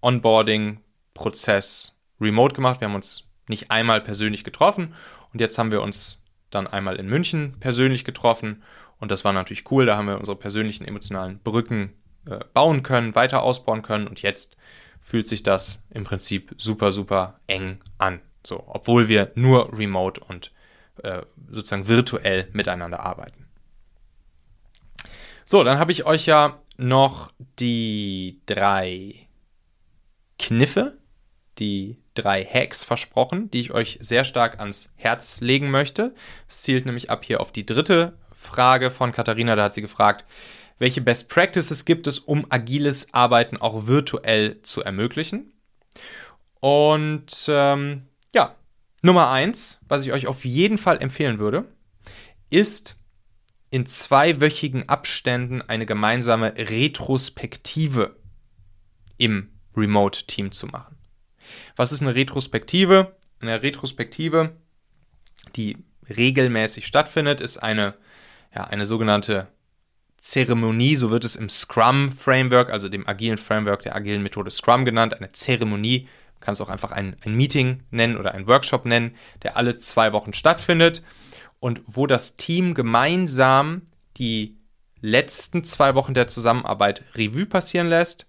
Onboarding 0.02 0.82
Prozess 1.14 2.00
remote 2.20 2.56
gemacht. 2.56 2.82
Wir 2.82 2.88
haben 2.88 2.96
uns 2.96 3.30
nicht 3.48 3.72
einmal 3.72 4.02
persönlich 4.02 4.44
getroffen 4.44 4.94
und 5.32 5.40
jetzt 5.40 5.58
haben 5.58 5.72
wir 5.72 5.82
uns 5.82 6.22
dann 6.56 6.68
einmal 6.68 6.96
in 6.96 7.08
München 7.08 7.56
persönlich 7.60 8.04
getroffen 8.04 8.64
und 9.00 9.12
das 9.12 9.24
war 9.24 9.34
natürlich 9.34 9.70
cool. 9.72 9.86
Da 9.86 9.98
haben 9.98 10.08
wir 10.08 10.18
unsere 10.18 10.38
persönlichen 10.38 10.86
emotionalen 10.86 11.40
Brücken 11.40 11.94
äh, 12.28 12.40
bauen 12.54 12.82
können, 12.82 13.16
weiter 13.16 13.44
ausbauen 13.44 13.82
können 13.82 14.08
und 14.08 14.22
jetzt 14.22 14.58
fühlt 15.00 15.28
sich 15.28 15.44
das 15.44 15.84
im 15.92 16.04
Prinzip 16.04 16.56
super, 16.58 16.92
super 16.92 17.40
eng 17.46 17.80
an. 17.98 18.22
So, 18.44 18.64
obwohl 18.68 19.08
wir 19.08 19.32
nur 19.36 19.78
remote 19.78 20.22
und 20.22 20.52
äh, 21.04 21.22
sozusagen 21.50 21.88
virtuell 21.88 22.48
miteinander 22.54 23.02
arbeiten. 23.02 23.46
So, 25.46 25.64
dann 25.64 25.78
habe 25.78 25.92
ich 25.92 26.06
euch 26.06 26.26
ja 26.26 26.60
noch 26.78 27.32
die 27.60 28.42
drei 28.46 29.28
Kniffe, 30.40 30.98
die 31.60 31.98
drei 32.16 32.44
Hacks 32.44 32.84
versprochen, 32.84 33.52
die 33.52 33.60
ich 33.60 33.72
euch 33.72 34.00
sehr 34.02 34.24
stark 34.24 34.60
ans 34.60 34.92
Herz 34.96 35.42
legen 35.42 35.70
möchte. 35.70 36.16
Es 36.48 36.64
zielt 36.64 36.86
nämlich 36.86 37.10
ab 37.10 37.24
hier 37.24 37.42
auf 37.42 37.52
die 37.52 37.66
dritte 37.66 38.18
Frage 38.32 38.92
von 38.92 39.12
Katharina. 39.12 39.56
Da 39.56 39.66
hat 39.66 39.74
sie 39.74 39.82
gefragt, 39.82 40.26
welche 40.80 41.02
Best 41.02 41.30
Practices 41.30 41.86
gibt 41.86 42.08
es, 42.08 42.20
um 42.20 42.46
agiles 42.50 43.14
Arbeiten 43.14 43.58
auch 43.58 43.88
virtuell 43.88 44.62
zu 44.62 44.82
ermöglichen? 44.84 45.54
Und 46.60 47.46
ähm, 47.48 48.08
ja, 48.34 48.56
Nummer 49.02 49.30
eins, 49.30 49.82
was 49.88 50.04
ich 50.04 50.12
euch 50.12 50.28
auf 50.28 50.44
jeden 50.44 50.78
Fall 50.78 51.02
empfehlen 51.02 51.40
würde, 51.40 51.66
ist 52.50 52.98
in 53.70 53.86
zweiwöchigen 53.86 54.90
Abständen 54.90 55.62
eine 55.62 55.86
gemeinsame 55.86 56.54
Retrospektive 56.58 58.16
im 59.18 59.60
Remote-Team 59.76 60.52
zu 60.52 60.68
machen. 60.68 60.95
Was 61.76 61.92
ist 61.92 62.02
eine 62.02 62.16
Retrospektive? 62.16 63.16
Eine 63.40 63.62
Retrospektive, 63.62 64.56
die 65.56 65.78
regelmäßig 66.10 66.86
stattfindet, 66.86 67.42
ist 67.42 67.58
eine, 67.58 67.96
ja, 68.54 68.64
eine 68.66 68.86
sogenannte 68.86 69.48
Zeremonie, 70.18 70.96
so 70.96 71.12
wird 71.12 71.24
es 71.24 71.36
im 71.36 71.50
Scrum-Framework, 71.50 72.72
also 72.72 72.90
dem 72.90 73.08
agilen 73.08 73.38
Framework 73.38 73.84
der 73.84 73.96
agilen 73.96 74.24
Methode 74.24 74.50
Scrum 74.50 74.84
genannt, 74.84 75.14
eine 75.14 75.32
Zeremonie, 75.32 76.08
man 76.34 76.42
kann 76.42 76.54
es 76.54 76.62
auch 76.62 76.70
einfach 76.70 76.92
ein, 76.92 77.16
ein 77.24 77.36
Meeting 77.36 77.84
nennen 77.92 78.18
oder 78.18 78.34
ein 78.34 78.48
Workshop 78.48 78.86
nennen, 78.86 79.16
der 79.44 79.56
alle 79.56 79.78
zwei 79.78 80.14
Wochen 80.14 80.34
stattfindet 80.34 81.04
und 81.60 81.82
wo 81.86 82.08
das 82.08 82.38
Team 82.38 82.74
gemeinsam 82.74 83.84
die 84.18 84.58
letzten 85.00 85.64
zwei 85.64 85.94
Wochen 85.94 86.16
der 86.16 86.28
Zusammenarbeit 86.28 87.04
Revue 87.14 87.46
passieren 87.46 87.88
lässt, 87.88 88.26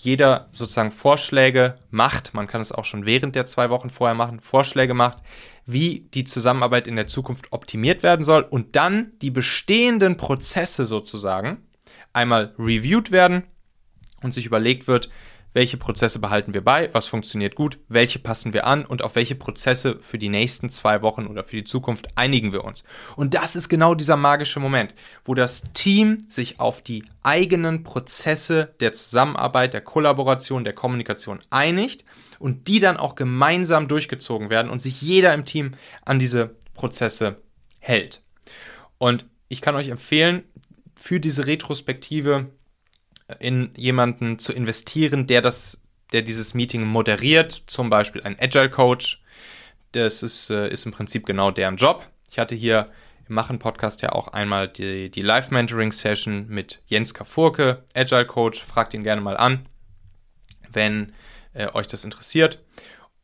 jeder 0.00 0.48
sozusagen 0.52 0.90
Vorschläge 0.90 1.78
macht, 1.90 2.34
man 2.34 2.46
kann 2.46 2.60
es 2.60 2.72
auch 2.72 2.84
schon 2.84 3.06
während 3.06 3.34
der 3.34 3.46
zwei 3.46 3.70
Wochen 3.70 3.90
vorher 3.90 4.14
machen, 4.14 4.40
Vorschläge 4.40 4.94
macht, 4.94 5.18
wie 5.66 6.08
die 6.14 6.24
Zusammenarbeit 6.24 6.86
in 6.86 6.96
der 6.96 7.06
Zukunft 7.06 7.52
optimiert 7.52 8.02
werden 8.02 8.24
soll 8.24 8.42
und 8.42 8.76
dann 8.76 9.12
die 9.20 9.30
bestehenden 9.30 10.16
Prozesse 10.16 10.86
sozusagen 10.86 11.68
einmal 12.12 12.52
reviewed 12.58 13.10
werden 13.10 13.44
und 14.22 14.32
sich 14.32 14.46
überlegt 14.46 14.88
wird, 14.88 15.10
welche 15.58 15.76
Prozesse 15.76 16.20
behalten 16.20 16.54
wir 16.54 16.62
bei, 16.62 16.88
was 16.94 17.08
funktioniert 17.08 17.56
gut, 17.56 17.80
welche 17.88 18.20
passen 18.20 18.52
wir 18.52 18.64
an 18.64 18.84
und 18.86 19.02
auf 19.02 19.16
welche 19.16 19.34
Prozesse 19.34 19.98
für 19.98 20.16
die 20.16 20.28
nächsten 20.28 20.70
zwei 20.70 21.02
Wochen 21.02 21.26
oder 21.26 21.42
für 21.42 21.56
die 21.56 21.64
Zukunft 21.64 22.06
einigen 22.14 22.52
wir 22.52 22.62
uns. 22.62 22.84
Und 23.16 23.34
das 23.34 23.56
ist 23.56 23.68
genau 23.68 23.96
dieser 23.96 24.16
magische 24.16 24.60
Moment, 24.60 24.94
wo 25.24 25.34
das 25.34 25.64
Team 25.74 26.18
sich 26.28 26.60
auf 26.60 26.80
die 26.80 27.02
eigenen 27.24 27.82
Prozesse 27.82 28.72
der 28.78 28.92
Zusammenarbeit, 28.92 29.74
der 29.74 29.80
Kollaboration, 29.80 30.62
der 30.62 30.74
Kommunikation 30.74 31.40
einigt 31.50 32.04
und 32.38 32.68
die 32.68 32.78
dann 32.78 32.96
auch 32.96 33.16
gemeinsam 33.16 33.88
durchgezogen 33.88 34.50
werden 34.50 34.70
und 34.70 34.80
sich 34.80 35.02
jeder 35.02 35.34
im 35.34 35.44
Team 35.44 35.72
an 36.04 36.20
diese 36.20 36.54
Prozesse 36.74 37.42
hält. 37.80 38.22
Und 38.98 39.26
ich 39.48 39.60
kann 39.60 39.74
euch 39.74 39.88
empfehlen, 39.88 40.44
für 40.94 41.18
diese 41.18 41.46
Retrospektive 41.46 42.46
in 43.38 43.70
jemanden 43.76 44.38
zu 44.38 44.52
investieren, 44.52 45.26
der 45.26 45.42
das, 45.42 45.82
der 46.12 46.22
dieses 46.22 46.54
Meeting 46.54 46.84
moderiert, 46.84 47.62
zum 47.66 47.90
Beispiel 47.90 48.22
ein 48.22 48.36
Agile 48.40 48.70
Coach. 48.70 49.22
Das 49.92 50.22
ist, 50.22 50.50
äh, 50.50 50.68
ist 50.70 50.86
im 50.86 50.92
Prinzip 50.92 51.26
genau 51.26 51.50
deren 51.50 51.76
Job. 51.76 52.08
Ich 52.30 52.38
hatte 52.38 52.54
hier 52.54 52.90
im 53.28 53.34
Machen-Podcast 53.34 54.02
ja 54.02 54.12
auch 54.12 54.28
einmal 54.28 54.68
die, 54.68 55.10
die 55.10 55.22
Live-Mentoring-Session 55.22 56.48
mit 56.48 56.80
Jens 56.86 57.14
Kafurke, 57.14 57.84
Agile 57.94 58.26
Coach. 58.26 58.62
Fragt 58.64 58.94
ihn 58.94 59.04
gerne 59.04 59.20
mal 59.20 59.36
an, 59.36 59.66
wenn 60.70 61.12
äh, 61.52 61.68
euch 61.72 61.86
das 61.86 62.04
interessiert. 62.04 62.60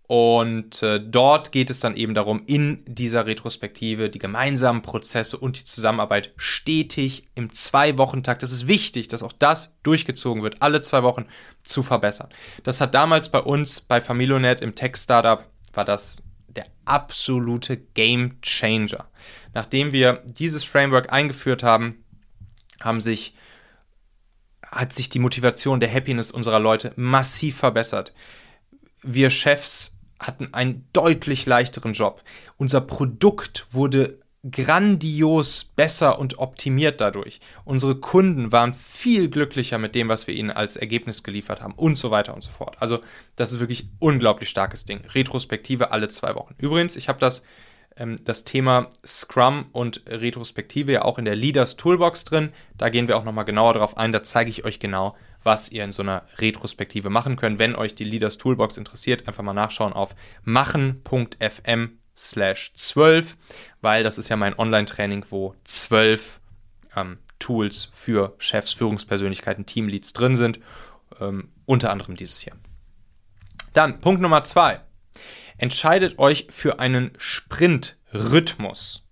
Und 0.06 0.82
äh, 0.82 1.00
dort 1.00 1.50
geht 1.50 1.70
es 1.70 1.80
dann 1.80 1.96
eben 1.96 2.14
darum, 2.14 2.42
in 2.46 2.84
dieser 2.86 3.24
Retrospektive 3.24 4.10
die 4.10 4.18
gemeinsamen 4.18 4.82
Prozesse 4.82 5.38
und 5.38 5.58
die 5.58 5.64
Zusammenarbeit 5.64 6.32
stetig 6.36 7.26
im 7.34 7.50
Zwei-Wochen-Takt, 7.52 8.42
das 8.42 8.52
ist 8.52 8.66
wichtig, 8.68 9.08
dass 9.08 9.22
auch 9.22 9.32
das 9.32 9.80
durchgezogen 9.82 10.42
wird, 10.42 10.60
alle 10.60 10.82
zwei 10.82 11.02
Wochen 11.02 11.24
zu 11.62 11.82
verbessern. 11.82 12.28
Das 12.64 12.82
hat 12.82 12.92
damals 12.94 13.30
bei 13.30 13.40
uns 13.40 13.80
bei 13.80 14.02
Familionet 14.02 14.60
im 14.60 14.74
Tech-Startup, 14.74 15.48
war 15.72 15.86
das 15.86 16.22
der 16.48 16.66
absolute 16.84 17.78
Game 17.78 18.42
Changer. 18.42 19.08
Nachdem 19.54 19.92
wir 19.92 20.22
dieses 20.26 20.64
Framework 20.64 21.12
eingeführt 21.12 21.62
haben, 21.62 22.04
haben 22.80 23.00
sich 23.00 23.34
hat 24.70 24.92
sich 24.92 25.08
die 25.08 25.20
Motivation, 25.20 25.78
der 25.78 25.92
Happiness 25.92 26.32
unserer 26.32 26.58
Leute 26.58 26.92
massiv 26.96 27.56
verbessert 27.56 28.12
wir 29.04 29.30
Chefs 29.30 29.93
hatten 30.18 30.52
einen 30.52 30.86
deutlich 30.92 31.46
leichteren 31.46 31.92
Job. 31.92 32.22
Unser 32.56 32.80
Produkt 32.80 33.66
wurde 33.72 34.18
grandios 34.50 35.64
besser 35.64 36.18
und 36.18 36.38
optimiert 36.38 37.00
dadurch. 37.00 37.40
Unsere 37.64 37.96
Kunden 37.96 38.52
waren 38.52 38.74
viel 38.74 39.30
glücklicher 39.30 39.78
mit 39.78 39.94
dem, 39.94 40.08
was 40.08 40.26
wir 40.26 40.34
ihnen 40.34 40.50
als 40.50 40.76
Ergebnis 40.76 41.22
geliefert 41.22 41.62
haben 41.62 41.74
und 41.74 41.96
so 41.96 42.10
weiter 42.10 42.34
und 42.34 42.42
so 42.42 42.50
fort. 42.50 42.76
Also 42.80 43.00
das 43.36 43.52
ist 43.52 43.60
wirklich 43.60 43.88
unglaublich 44.00 44.50
starkes 44.50 44.84
Ding. 44.84 45.00
Retrospektive 45.14 45.92
alle 45.92 46.08
zwei 46.08 46.34
Wochen. 46.34 46.54
Übrigens, 46.58 46.96
ich 46.96 47.08
habe 47.08 47.18
das, 47.18 47.46
ähm, 47.96 48.16
das 48.22 48.44
Thema 48.44 48.90
Scrum 49.04 49.66
und 49.72 50.02
Retrospektive 50.06 50.92
ja 50.92 51.02
auch 51.02 51.18
in 51.18 51.24
der 51.24 51.36
Leaders 51.36 51.76
Toolbox 51.76 52.26
drin. 52.26 52.52
Da 52.76 52.90
gehen 52.90 53.08
wir 53.08 53.16
auch 53.16 53.24
nochmal 53.24 53.46
genauer 53.46 53.72
drauf 53.72 53.96
ein. 53.96 54.12
Da 54.12 54.22
zeige 54.24 54.50
ich 54.50 54.66
euch 54.66 54.78
genau, 54.78 55.16
was 55.44 55.70
ihr 55.70 55.84
in 55.84 55.92
so 55.92 56.02
einer 56.02 56.26
Retrospektive 56.38 57.10
machen 57.10 57.36
könnt. 57.36 57.58
Wenn 57.58 57.76
euch 57.76 57.94
die 57.94 58.04
Leaders 58.04 58.38
Toolbox 58.38 58.76
interessiert, 58.76 59.28
einfach 59.28 59.42
mal 59.42 59.52
nachschauen 59.52 59.92
auf 59.92 60.16
machen.fm 60.42 61.98
slash 62.16 62.72
12, 62.74 63.36
weil 63.80 64.02
das 64.02 64.18
ist 64.18 64.28
ja 64.28 64.36
mein 64.36 64.58
Online-Training, 64.58 65.26
wo 65.30 65.54
zwölf 65.64 66.40
ähm, 66.96 67.18
Tools 67.38 67.90
für 67.92 68.34
Chefs, 68.38 68.72
Führungspersönlichkeiten, 68.72 69.66
Teamleads 69.66 70.12
drin 70.12 70.36
sind, 70.36 70.60
ähm, 71.20 71.50
unter 71.66 71.90
anderem 71.90 72.16
dieses 72.16 72.38
hier. 72.38 72.54
Dann 73.72 74.00
Punkt 74.00 74.22
Nummer 74.22 74.44
zwei. 74.44 74.80
Entscheidet 75.58 76.18
euch 76.18 76.46
für 76.50 76.80
einen 76.80 77.12
Sprint-Rhythmus. 77.18 79.04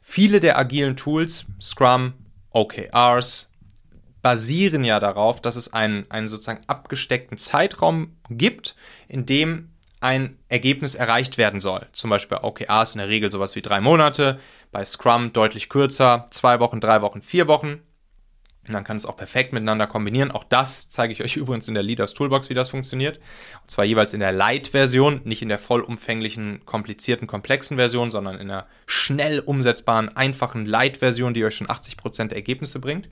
Viele 0.00 0.40
der 0.40 0.58
agilen 0.58 0.96
Tools, 0.96 1.46
Scrum, 1.60 2.14
OKRs, 2.50 3.50
basieren 4.28 4.84
ja 4.84 5.00
darauf, 5.00 5.40
dass 5.40 5.56
es 5.56 5.72
einen, 5.72 6.04
einen 6.10 6.28
sozusagen 6.28 6.60
abgesteckten 6.66 7.38
Zeitraum 7.38 8.14
gibt, 8.28 8.76
in 9.08 9.24
dem 9.24 9.70
ein 10.00 10.38
Ergebnis 10.50 10.94
erreicht 10.94 11.38
werden 11.38 11.62
soll. 11.62 11.86
Zum 11.94 12.10
Beispiel 12.10 12.36
OKRs 12.42 12.94
in 12.94 12.98
der 12.98 13.08
Regel 13.08 13.32
sowas 13.32 13.56
wie 13.56 13.62
drei 13.62 13.80
Monate, 13.80 14.38
bei 14.70 14.84
Scrum 14.84 15.32
deutlich 15.32 15.70
kürzer, 15.70 16.26
zwei 16.30 16.60
Wochen, 16.60 16.78
drei 16.78 17.00
Wochen, 17.00 17.22
vier 17.22 17.48
Wochen. 17.48 17.80
Und 18.66 18.74
dann 18.74 18.84
kann 18.84 18.98
es 18.98 19.06
auch 19.06 19.16
perfekt 19.16 19.54
miteinander 19.54 19.86
kombinieren. 19.86 20.30
Auch 20.30 20.44
das 20.44 20.90
zeige 20.90 21.14
ich 21.14 21.22
euch 21.22 21.36
übrigens 21.38 21.66
in 21.66 21.72
der 21.72 21.82
Leaders 21.82 22.12
Toolbox, 22.12 22.50
wie 22.50 22.54
das 22.54 22.68
funktioniert. 22.68 23.16
Und 23.62 23.70
zwar 23.70 23.86
jeweils 23.86 24.12
in 24.12 24.20
der 24.20 24.32
Light-Version, 24.32 25.22
nicht 25.24 25.40
in 25.40 25.48
der 25.48 25.58
vollumfänglichen, 25.58 26.66
komplizierten, 26.66 27.26
komplexen 27.26 27.78
Version, 27.78 28.10
sondern 28.10 28.38
in 28.38 28.48
der 28.48 28.66
schnell 28.84 29.40
umsetzbaren, 29.40 30.14
einfachen 30.14 30.66
Light-Version, 30.66 31.32
die 31.32 31.46
euch 31.46 31.54
schon 31.54 31.68
80% 31.68 32.34
Ergebnisse 32.34 32.78
bringt. 32.78 33.08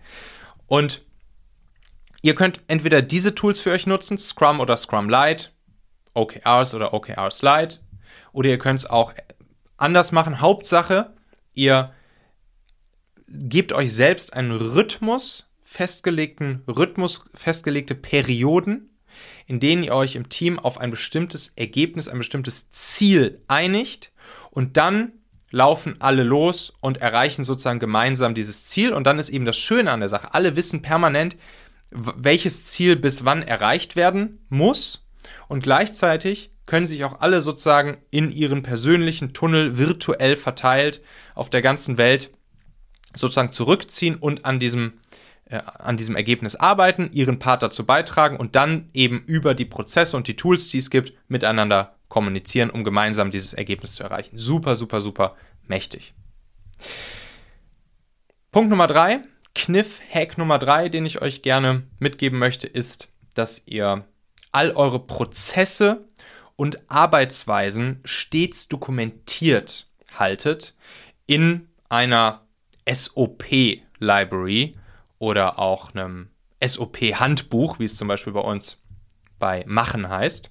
Und 0.66 1.05
ihr 2.26 2.34
könnt 2.34 2.60
entweder 2.66 3.02
diese 3.02 3.36
Tools 3.36 3.60
für 3.60 3.70
euch 3.70 3.86
nutzen, 3.86 4.18
Scrum 4.18 4.58
oder 4.58 4.76
Scrum 4.76 5.08
Lite, 5.08 5.50
OKRs 6.12 6.74
oder 6.74 6.92
OKRs 6.92 7.42
Lite, 7.42 7.78
oder 8.32 8.48
ihr 8.48 8.58
könnt 8.58 8.80
es 8.80 8.90
auch 8.90 9.14
anders 9.76 10.10
machen. 10.10 10.40
Hauptsache, 10.40 11.14
ihr 11.54 11.92
gebt 13.28 13.72
euch 13.72 13.94
selbst 13.94 14.32
einen 14.32 14.50
Rhythmus, 14.50 15.48
festgelegten 15.60 16.64
Rhythmus, 16.66 17.26
festgelegte 17.32 17.94
Perioden, 17.94 18.90
in 19.46 19.60
denen 19.60 19.84
ihr 19.84 19.94
euch 19.94 20.16
im 20.16 20.28
Team 20.28 20.58
auf 20.58 20.80
ein 20.80 20.90
bestimmtes 20.90 21.52
Ergebnis, 21.54 22.08
ein 22.08 22.18
bestimmtes 22.18 22.72
Ziel 22.72 23.40
einigt 23.46 24.10
und 24.50 24.76
dann 24.76 25.12
laufen 25.52 25.94
alle 26.00 26.24
los 26.24 26.76
und 26.80 26.98
erreichen 26.98 27.44
sozusagen 27.44 27.78
gemeinsam 27.78 28.34
dieses 28.34 28.66
Ziel. 28.66 28.92
Und 28.92 29.04
dann 29.06 29.18
ist 29.18 29.30
eben 29.30 29.44
das 29.44 29.56
Schöne 29.56 29.92
an 29.92 30.00
der 30.00 30.08
Sache. 30.08 30.34
Alle 30.34 30.56
wissen 30.56 30.82
permanent, 30.82 31.36
welches 31.90 32.64
Ziel 32.64 32.96
bis 32.96 33.24
wann 33.24 33.42
erreicht 33.42 33.96
werden 33.96 34.44
muss. 34.48 35.06
Und 35.48 35.62
gleichzeitig 35.62 36.50
können 36.66 36.86
sich 36.86 37.04
auch 37.04 37.20
alle 37.20 37.40
sozusagen 37.40 37.98
in 38.10 38.30
ihren 38.30 38.62
persönlichen 38.62 39.32
Tunnel 39.32 39.78
virtuell 39.78 40.36
verteilt 40.36 41.02
auf 41.34 41.48
der 41.48 41.62
ganzen 41.62 41.96
Welt 41.96 42.30
sozusagen 43.14 43.52
zurückziehen 43.52 44.16
und 44.16 44.44
an 44.44 44.58
diesem, 44.60 44.94
äh, 45.46 45.58
an 45.64 45.96
diesem 45.96 46.16
Ergebnis 46.16 46.56
arbeiten, 46.56 47.10
ihren 47.12 47.38
Part 47.38 47.62
dazu 47.62 47.86
beitragen 47.86 48.36
und 48.36 48.56
dann 48.56 48.90
eben 48.92 49.22
über 49.26 49.54
die 49.54 49.64
Prozesse 49.64 50.16
und 50.16 50.28
die 50.28 50.36
Tools, 50.36 50.68
die 50.68 50.78
es 50.78 50.90
gibt, 50.90 51.14
miteinander 51.28 51.96
kommunizieren, 52.08 52.70
um 52.70 52.84
gemeinsam 52.84 53.30
dieses 53.30 53.54
Ergebnis 53.54 53.94
zu 53.94 54.02
erreichen. 54.02 54.36
Super, 54.38 54.76
super, 54.76 55.00
super 55.00 55.36
mächtig. 55.66 56.14
Punkt 58.52 58.70
Nummer 58.70 58.86
drei, 58.86 59.20
Kniff, 59.56 60.00
Hack 60.12 60.36
Nummer 60.36 60.58
drei, 60.58 60.90
den 60.90 61.06
ich 61.06 61.22
euch 61.22 61.40
gerne 61.40 61.84
mitgeben 61.98 62.38
möchte, 62.38 62.66
ist, 62.66 63.08
dass 63.32 63.66
ihr 63.66 64.04
all 64.52 64.72
eure 64.72 65.00
Prozesse 65.00 66.04
und 66.56 66.90
Arbeitsweisen 66.90 68.00
stets 68.04 68.68
dokumentiert 68.68 69.88
haltet 70.14 70.74
in 71.26 71.68
einer 71.88 72.42
SOP-Library 72.86 74.74
oder 75.18 75.58
auch 75.58 75.94
einem 75.94 76.28
SOP-Handbuch, 76.62 77.78
wie 77.78 77.86
es 77.86 77.96
zum 77.96 78.08
Beispiel 78.08 78.34
bei 78.34 78.40
uns 78.40 78.82
bei 79.38 79.64
Machen 79.66 80.08
heißt. 80.08 80.50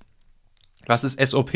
Was 0.88 1.04
ist 1.04 1.24
SOP? 1.24 1.52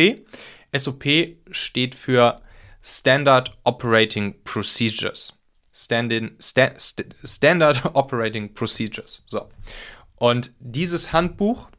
SOP 0.76 1.06
steht 1.50 1.96
für 1.96 2.42
Standard 2.84 3.58
Operating 3.64 4.44
Procedures. 4.44 5.38
Stand 5.84 6.13
sta 6.39 6.78
st 6.78 7.15
Standard 7.24 7.84
Operating 7.96 8.54
Procedures. 8.54 9.24
So. 9.26 9.48
Und 10.15 10.54
dieses 10.60 11.13
Handbuch 11.13 11.70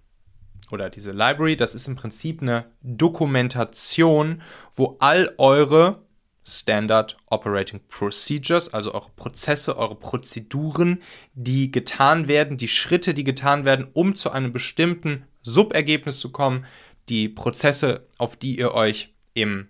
oder 0.71 0.89
diese 0.89 1.13
Library, 1.13 1.57
das 1.57 1.75
ist 1.75 1.89
im 1.89 1.97
Prinzip 1.97 2.41
eine 2.41 2.67
Dokumentation, 2.83 4.43
wo 4.75 4.97
all 5.01 5.35
eure 5.37 6.03
Standard 6.47 7.19
Operating 7.29 7.81
Procedures, 7.89 8.73
also 8.73 8.95
eure 8.95 9.11
Prozesse, 9.17 9.77
eure 9.77 9.95
Prozeduren, 9.95 11.03
die 11.35 11.71
getan 11.71 12.29
werden, 12.29 12.57
die 12.57 12.69
Schritte, 12.69 13.13
die 13.13 13.25
getan 13.25 13.65
werden, 13.65 13.89
um 13.93 14.15
zu 14.15 14.31
einem 14.31 14.53
bestimmten 14.53 15.25
Subergebnis 15.43 16.19
zu 16.19 16.33
kommen, 16.33 16.65
die 17.09 17.29
Prozesse, 17.29 18.07
auf 18.17 18.37
die 18.37 18.59
ihr 18.59 18.73
euch 18.73 19.13
im 19.35 19.69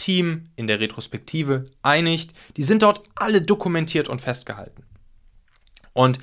Team 0.00 0.48
in 0.56 0.66
der 0.66 0.80
Retrospektive 0.80 1.66
einigt, 1.82 2.32
die 2.56 2.62
sind 2.62 2.82
dort 2.82 3.02
alle 3.14 3.42
dokumentiert 3.42 4.08
und 4.08 4.20
festgehalten. 4.20 4.84
Und 5.92 6.18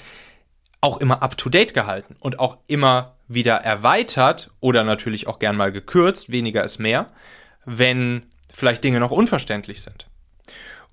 auch 0.81 0.97
immer 0.97 1.21
up-to-date 1.21 1.73
gehalten 1.73 2.15
und 2.19 2.39
auch 2.39 2.57
immer 2.67 3.15
wieder 3.27 3.55
erweitert 3.55 4.51
oder 4.59 4.83
natürlich 4.83 5.27
auch 5.27 5.39
gern 5.39 5.55
mal 5.55 5.71
gekürzt, 5.71 6.31
weniger 6.31 6.63
ist 6.63 6.79
mehr, 6.79 7.11
wenn 7.65 8.23
vielleicht 8.51 8.83
Dinge 8.83 8.99
noch 8.99 9.11
unverständlich 9.11 9.81
sind. 9.81 10.07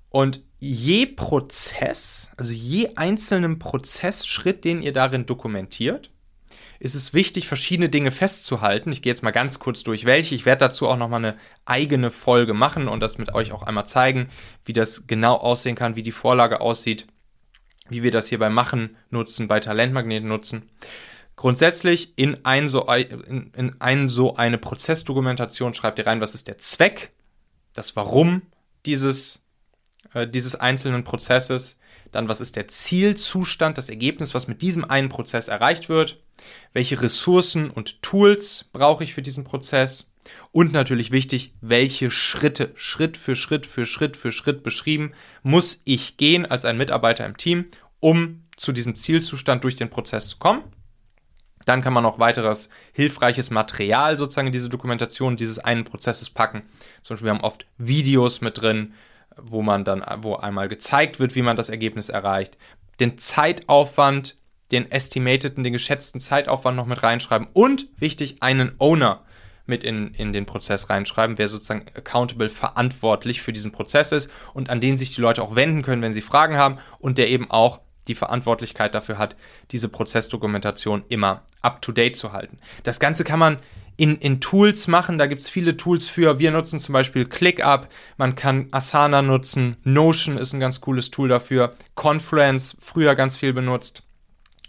Und 0.09 0.41
je 0.59 1.05
Prozess, 1.05 2.31
also 2.37 2.53
je 2.53 2.91
einzelnen 2.95 3.59
Prozessschritt, 3.59 4.63
den 4.63 4.81
ihr 4.81 4.93
darin 4.93 5.25
dokumentiert, 5.25 6.11
ist 6.79 6.95
es 6.95 7.13
wichtig, 7.13 7.47
verschiedene 7.47 7.89
Dinge 7.89 8.11
festzuhalten. 8.11 8.91
Ich 8.91 9.01
gehe 9.01 9.11
jetzt 9.11 9.23
mal 9.23 9.31
ganz 9.31 9.59
kurz 9.59 9.83
durch 9.83 10.05
welche. 10.05 10.35
Ich 10.35 10.45
werde 10.45 10.59
dazu 10.59 10.87
auch 10.87 10.97
nochmal 10.97 11.23
eine 11.23 11.37
eigene 11.65 12.11
Folge 12.11 12.53
machen 12.53 12.87
und 12.87 12.99
das 12.99 13.17
mit 13.17 13.33
euch 13.33 13.51
auch 13.51 13.63
einmal 13.63 13.85
zeigen, 13.85 14.29
wie 14.65 14.73
das 14.73 15.07
genau 15.07 15.35
aussehen 15.35 15.75
kann, 15.75 15.95
wie 15.95 16.03
die 16.03 16.11
Vorlage 16.11 16.61
aussieht, 16.61 17.07
wie 17.89 18.03
wir 18.03 18.11
das 18.11 18.27
hier 18.27 18.39
beim 18.39 18.53
Machen 18.53 18.97
nutzen, 19.09 19.47
bei 19.47 19.59
Talentmagneten 19.59 20.27
nutzen. 20.27 20.69
Grundsätzlich 21.35 22.17
in 22.17 22.45
ein, 22.45 22.69
so, 22.69 22.85
in, 22.87 23.51
in 23.55 23.75
ein 23.79 24.07
so 24.07 24.35
eine 24.35 24.57
Prozessdokumentation 24.57 25.73
schreibt 25.73 25.99
ihr 25.99 26.07
rein, 26.07 26.21
was 26.21 26.33
ist 26.33 26.47
der 26.47 26.57
Zweck, 26.57 27.11
das 27.73 27.95
Warum 27.95 28.41
dieses, 28.85 29.45
äh, 30.13 30.27
dieses 30.27 30.55
einzelnen 30.55 31.03
Prozesses, 31.03 31.79
dann 32.15 32.29
was 32.29 32.41
ist 32.41 32.55
der 32.55 32.67
Zielzustand, 32.67 33.77
das 33.77 33.89
Ergebnis, 33.89 34.33
was 34.33 34.47
mit 34.47 34.61
diesem 34.61 34.89
einen 34.89 35.09
Prozess 35.09 35.47
erreicht 35.49 35.89
wird, 35.89 36.17
welche 36.73 37.01
Ressourcen 37.01 37.69
und 37.69 38.01
Tools 38.01 38.69
brauche 38.71 39.03
ich 39.03 39.13
für 39.13 39.21
diesen 39.21 39.43
Prozess 39.43 40.13
und 40.51 40.71
natürlich 40.71 41.11
wichtig, 41.11 41.53
welche 41.61 42.09
Schritte, 42.09 42.71
Schritt 42.75 43.17
für 43.17 43.35
Schritt 43.35 43.65
für 43.65 43.85
Schritt 43.85 44.17
für 44.17 44.31
Schritt 44.31 44.63
beschrieben, 44.63 45.11
muss 45.43 45.81
ich 45.83 46.17
gehen 46.17 46.45
als 46.45 46.65
ein 46.65 46.77
Mitarbeiter 46.77 47.25
im 47.25 47.37
Team, 47.37 47.65
um 47.99 48.45
zu 48.55 48.71
diesem 48.71 48.95
Zielzustand 48.95 49.63
durch 49.63 49.75
den 49.75 49.89
Prozess 49.89 50.29
zu 50.29 50.37
kommen. 50.37 50.63
Dann 51.65 51.81
kann 51.81 51.93
man 51.93 52.03
noch 52.03 52.19
weiteres 52.19 52.69
hilfreiches 52.93 53.49
Material 53.49 54.17
sozusagen 54.17 54.47
in 54.47 54.53
diese 54.53 54.69
Dokumentation 54.69 55.35
dieses 55.35 55.59
einen 55.59 55.83
Prozesses 55.83 56.29
packen. 56.29 56.63
Zum 57.01 57.15
Beispiel 57.15 57.27
wir 57.27 57.33
haben 57.33 57.43
oft 57.43 57.65
Videos 57.77 58.41
mit 58.41 58.61
drin, 58.61 58.93
wo 59.41 59.61
man 59.61 59.85
dann, 59.85 60.03
wo 60.21 60.35
einmal 60.35 60.69
gezeigt 60.69 61.19
wird, 61.19 61.35
wie 61.35 61.41
man 61.41 61.57
das 61.57 61.69
Ergebnis 61.69 62.09
erreicht. 62.09 62.57
Den 62.99 63.17
Zeitaufwand, 63.17 64.37
den 64.71 64.91
estimateden, 64.91 65.63
den 65.63 65.73
geschätzten 65.73 66.19
Zeitaufwand 66.19 66.77
noch 66.77 66.85
mit 66.85 67.03
reinschreiben 67.03 67.47
und 67.53 67.87
wichtig, 67.97 68.37
einen 68.41 68.73
Owner 68.79 69.23
mit 69.65 69.83
in, 69.83 70.13
in 70.13 70.31
den 70.31 70.45
Prozess 70.45 70.89
reinschreiben, 70.89 71.37
wer 71.37 71.47
sozusagen 71.47 71.85
accountable 71.95 72.49
verantwortlich 72.49 73.41
für 73.41 73.53
diesen 73.53 73.71
Prozess 73.71 74.11
ist 74.11 74.29
und 74.53 74.69
an 74.69 74.79
den 74.79 74.97
sich 74.97 75.15
die 75.15 75.21
Leute 75.21 75.41
auch 75.41 75.55
wenden 75.55 75.81
können, 75.81 76.01
wenn 76.01 76.13
sie 76.13 76.21
Fragen 76.21 76.57
haben 76.57 76.77
und 76.99 77.17
der 77.17 77.29
eben 77.29 77.49
auch 77.49 77.79
die 78.07 78.15
Verantwortlichkeit 78.15 78.93
dafür 78.93 79.17
hat, 79.17 79.35
diese 79.71 79.89
Prozessdokumentation 79.89 81.03
immer 81.09 81.43
up-to-date 81.61 82.15
zu 82.15 82.31
halten. 82.33 82.59
Das 82.83 82.99
Ganze 82.99 83.23
kann 83.23 83.39
man 83.39 83.57
in, 83.97 84.15
in 84.17 84.41
Tools 84.41 84.87
machen, 84.87 85.17
da 85.17 85.25
gibt 85.25 85.41
es 85.41 85.49
viele 85.49 85.77
Tools 85.77 86.07
für. 86.07 86.39
Wir 86.39 86.51
nutzen 86.51 86.79
zum 86.79 86.93
Beispiel 86.93 87.25
ClickUp, 87.25 87.87
man 88.17 88.35
kann 88.35 88.67
Asana 88.71 89.21
nutzen, 89.21 89.77
Notion 89.83 90.37
ist 90.37 90.53
ein 90.53 90.59
ganz 90.59 90.81
cooles 90.81 91.11
Tool 91.11 91.29
dafür, 91.29 91.75
Confluence, 91.95 92.77
früher 92.79 93.15
ganz 93.15 93.37
viel 93.37 93.53
benutzt. 93.53 94.03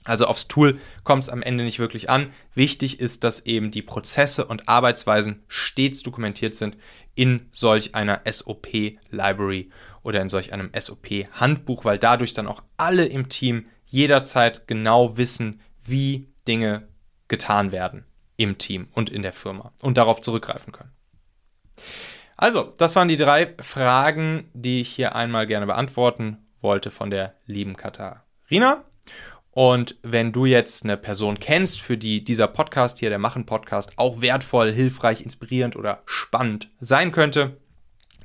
Also 0.05 0.27
aufs 0.27 0.47
Tool 0.47 0.79
kommt 1.03 1.25
es 1.25 1.31
am 1.31 1.43
Ende 1.43 1.65
nicht 1.65 1.81
wirklich 1.81 2.09
an. 2.09 2.29
Wichtig 2.55 3.01
ist, 3.01 3.25
dass 3.25 3.45
eben 3.45 3.73
die 3.73 3.83
Prozesse 3.83 4.45
und 4.47 4.69
Arbeitsweisen 4.69 5.43
stets 5.49 6.05
dokumentiert 6.05 6.55
sind 6.55 6.77
in 7.17 7.49
solch 7.51 7.97
einer 7.97 8.21
SOP-Library 8.25 9.71
oder 10.05 10.23
in 10.23 10.29
solch 10.29 10.53
einem 10.53 10.71
SOP-Handbuch, 10.79 11.85
weil 11.85 11.99
dadurch 11.99 12.35
dann 12.35 12.47
auch 12.47 12.63
alle 12.77 13.07
im 13.07 13.29
Team 13.29 13.67
jederzeit 13.87 14.69
genau 14.69 15.17
wissen, 15.17 15.61
wie 15.85 16.29
Dinge 16.47 16.87
getan 17.27 17.73
werden 17.73 18.05
im 18.37 18.59
Team 18.59 18.89
und 18.93 19.11
in 19.11 19.23
der 19.23 19.33
Firma 19.33 19.73
und 19.83 19.97
darauf 19.97 20.21
zurückgreifen 20.21 20.73
können. 20.73 20.93
Also, 22.37 22.75
das 22.77 22.97
waren 22.97 23.09
die 23.09 23.17
drei 23.17 23.55
Fragen, 23.61 24.51
die 24.53 24.81
ich 24.81 24.91
hier 24.91 25.15
einmal 25.15 25.47
gerne 25.47 25.67
beantworten 25.67 26.39
wollte 26.61 26.91
von 26.91 27.11
der 27.11 27.35
lieben 27.47 27.77
Katharina. 27.77 28.85
Und 29.51 29.97
wenn 30.03 30.33
du 30.33 30.45
jetzt 30.45 30.85
eine 30.85 30.99
Person 30.99 31.41
kennst, 31.41 31.81
für 31.81 31.97
die 31.97 32.23
dieser 32.23 32.47
Podcast 32.47 32.99
hier, 32.99 33.09
der 33.09 33.19
Machen-Podcast, 33.19 33.95
auch 33.97 34.21
wertvoll, 34.21 34.71
hilfreich, 34.71 35.23
inspirierend 35.23 35.77
oder 35.77 36.03
spannend 36.05 36.69
sein 36.79 37.11
könnte, 37.11 37.57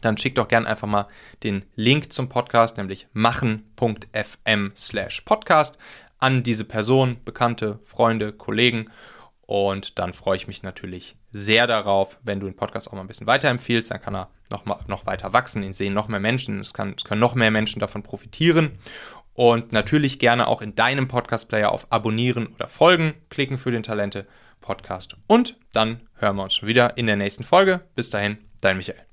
dann 0.01 0.17
schick 0.17 0.35
doch 0.35 0.49
gern 0.49 0.65
einfach 0.65 0.87
mal 0.87 1.07
den 1.43 1.63
Link 1.75 2.11
zum 2.11 2.27
Podcast, 2.27 2.75
nämlich 2.75 3.07
machen.fm 3.13 4.73
slash 4.75 5.21
podcast 5.21 5.77
an 6.17 6.43
diese 6.43 6.65
Person, 6.65 7.17
Bekannte, 7.23 7.79
Freunde, 7.83 8.33
Kollegen. 8.33 8.89
Und 9.51 9.99
dann 9.99 10.13
freue 10.13 10.37
ich 10.37 10.47
mich 10.47 10.63
natürlich 10.63 11.17
sehr 11.31 11.67
darauf, 11.67 12.17
wenn 12.23 12.39
du 12.39 12.45
den 12.45 12.55
Podcast 12.55 12.87
auch 12.87 12.93
mal 12.93 13.01
ein 13.01 13.07
bisschen 13.07 13.27
weiterempfiehlst. 13.27 13.91
Dann 13.91 14.01
kann 14.01 14.15
er 14.15 14.29
noch, 14.49 14.63
mal, 14.63 14.79
noch 14.87 15.05
weiter 15.05 15.33
wachsen, 15.33 15.61
ihn 15.61 15.73
sehen 15.73 15.93
noch 15.93 16.07
mehr 16.07 16.21
Menschen, 16.21 16.61
es, 16.61 16.73
kann, 16.73 16.95
es 16.97 17.03
können 17.03 17.19
noch 17.19 17.35
mehr 17.35 17.51
Menschen 17.51 17.81
davon 17.81 18.01
profitieren. 18.01 18.79
Und 19.33 19.73
natürlich 19.73 20.19
gerne 20.19 20.47
auch 20.47 20.61
in 20.61 20.73
deinem 20.75 21.09
Podcast-Player 21.09 21.69
auf 21.69 21.87
Abonnieren 21.89 22.47
oder 22.47 22.69
Folgen 22.69 23.13
klicken 23.29 23.57
für 23.57 23.71
den 23.71 23.83
Talente 23.83 24.25
Podcast. 24.61 25.17
Und 25.27 25.57
dann 25.73 26.07
hören 26.15 26.37
wir 26.37 26.43
uns 26.43 26.53
schon 26.53 26.69
wieder 26.69 26.95
in 26.97 27.07
der 27.07 27.17
nächsten 27.17 27.43
Folge. 27.43 27.81
Bis 27.93 28.09
dahin, 28.09 28.37
dein 28.61 28.77
Michael. 28.77 29.05